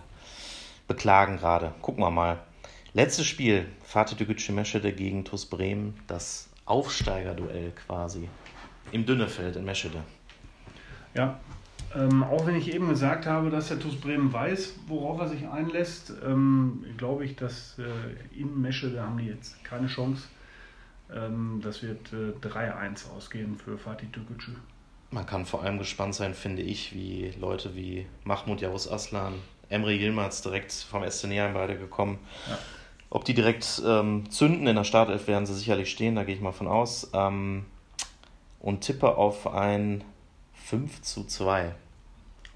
beklagen 0.87 1.37
gerade. 1.37 1.75
Gucken 1.83 2.03
wir 2.03 2.11
mal. 2.11 2.39
Letztes 2.95 3.27
Spiel, 3.27 3.67
Fatih 3.85 4.17
Dügücü 4.17 4.53
Meschede 4.53 4.93
gegen 4.93 5.25
TuS 5.25 5.45
Bremen, 5.45 5.95
das 6.07 6.49
Aufsteigerduell 6.65 7.73
quasi. 7.73 8.31
Im 8.93 9.05
Dünnefeld 9.05 9.57
in 9.57 9.65
Meschede. 9.67 10.03
Ja, 11.15 11.39
ähm, 11.95 12.23
auch 12.23 12.47
wenn 12.47 12.57
ich 12.57 12.73
eben 12.73 12.89
gesagt 12.89 13.27
habe, 13.27 13.51
dass 13.51 13.69
der 13.69 13.79
TuS 13.79 14.01
Bremen 14.01 14.33
weiß, 14.33 14.75
worauf 14.87 15.21
er 15.21 15.29
sich 15.29 15.47
einlässt, 15.49 16.15
ähm, 16.25 16.85
glaube 16.97 17.27
ich, 17.27 17.37
dass 17.37 17.79
äh, 17.79 18.39
in 18.39 18.61
Meschede 18.61 19.03
haben 19.03 19.19
die 19.19 19.27
jetzt 19.27 19.63
keine 19.65 19.87
Chance. 19.87 20.29
Ähm, 21.15 21.61
das 21.63 21.83
wird 21.83 22.11
äh, 22.13 22.33
3-1 22.47 23.11
ausgehen 23.11 23.57
für 23.57 23.77
Fatih 23.77 24.07
Dügücü. 24.07 24.53
Man 25.11 25.27
kann 25.27 25.47
vor 25.47 25.63
allem 25.63 25.79
gespannt 25.79 26.15
sein, 26.15 26.35
finde 26.35 26.63
ich, 26.63 26.95
wie 26.95 27.33
Leute 27.41 27.75
wie 27.75 28.07
Mahmoud 28.25 28.61
Yavuz 28.61 28.87
Aslan, 28.87 29.35
Emre 29.71 29.93
Yilmaz 29.93 30.43
direkt 30.43 30.73
vom 30.73 31.09
SC 31.09 31.25
Neheim 31.25 31.55
beide 31.55 31.79
gekommen. 31.79 32.19
Ja 32.49 32.59
ob 33.11 33.25
die 33.25 33.35
direkt 33.35 33.83
ähm, 33.87 34.31
zünden 34.31 34.67
in 34.67 34.77
der 34.77 34.85
Startelf, 34.85 35.29
werden 35.29 35.47
sie 35.47 35.55
sicherlich 35.55 35.91
stehen, 35.91 36.15
da 36.15 36.25
gehe 36.25 36.35
ich 36.35 36.41
mal 36.41 36.53
von 36.53 36.69
aus. 36.69 37.11
Ähm, 37.15 37.65
und 38.61 38.81
tippe 38.81 39.17
auf 39.17 39.47
ein 39.47 40.05
5 40.67 41.03
zu 41.03 41.25
2. 41.25 41.75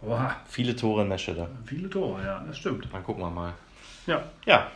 Oha. 0.02 0.36
Viele 0.48 0.74
Tore 0.74 1.02
in 1.02 1.08
Meschede. 1.08 1.48
Viele 1.64 1.88
Tore, 1.88 2.24
ja, 2.24 2.44
das 2.46 2.58
stimmt. 2.58 2.88
Dann 2.92 3.04
gucken 3.04 3.22
wir 3.22 3.30
mal. 3.30 3.54
Ja. 4.06 4.24
Ja, 4.44 4.66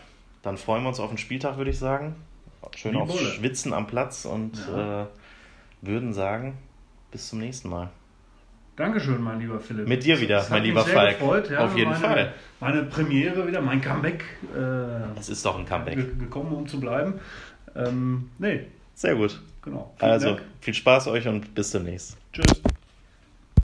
dann 0.42 0.56
freuen 0.56 0.82
wir 0.84 0.88
uns 0.88 1.00
auf 1.00 1.08
den 1.08 1.18
Spieltag, 1.18 1.56
würde 1.56 1.70
ich 1.70 1.78
sagen. 1.78 2.14
Schön 2.74 2.94
Wie 2.94 2.98
auf 2.98 3.08
Bulle. 3.08 3.30
Schwitzen 3.30 3.72
am 3.72 3.86
Platz 3.86 4.24
und 4.24 4.56
ja. 4.68 5.02
äh, 5.02 5.06
würden 5.82 6.14
sagen, 6.14 6.56
bis 7.10 7.28
zum 7.28 7.40
nächsten 7.40 7.68
Mal. 7.68 7.90
Dankeschön, 8.76 9.22
mein 9.22 9.40
lieber 9.40 9.58
Philipp. 9.58 9.88
Mit 9.88 10.04
dir 10.04 10.20
wieder, 10.20 10.46
mein 10.50 10.62
lieber 10.62 10.84
Falk. 10.84 11.18
Gefreut, 11.18 11.50
ja, 11.50 11.64
Auf 11.64 11.76
jeden 11.76 11.90
meine, 11.90 12.04
Fall. 12.04 12.34
Meine 12.60 12.82
Premiere 12.82 13.46
wieder, 13.48 13.62
mein 13.62 13.80
Comeback. 13.80 14.22
Äh, 14.54 15.18
es 15.18 15.30
ist 15.30 15.44
doch 15.46 15.58
ein 15.58 15.64
Comeback. 15.64 16.18
Gekommen, 16.18 16.52
um 16.52 16.66
zu 16.66 16.78
bleiben. 16.78 17.14
Ähm, 17.74 18.30
nee. 18.38 18.66
Sehr 18.94 19.14
gut. 19.14 19.40
Genau. 19.62 19.94
Vielen 19.98 20.10
also, 20.10 20.26
Dank. 20.28 20.42
viel 20.60 20.74
Spaß 20.74 21.08
euch 21.08 21.26
und 21.26 21.54
bis 21.54 21.70
demnächst. 21.70 22.18
Tschüss. 22.32 22.62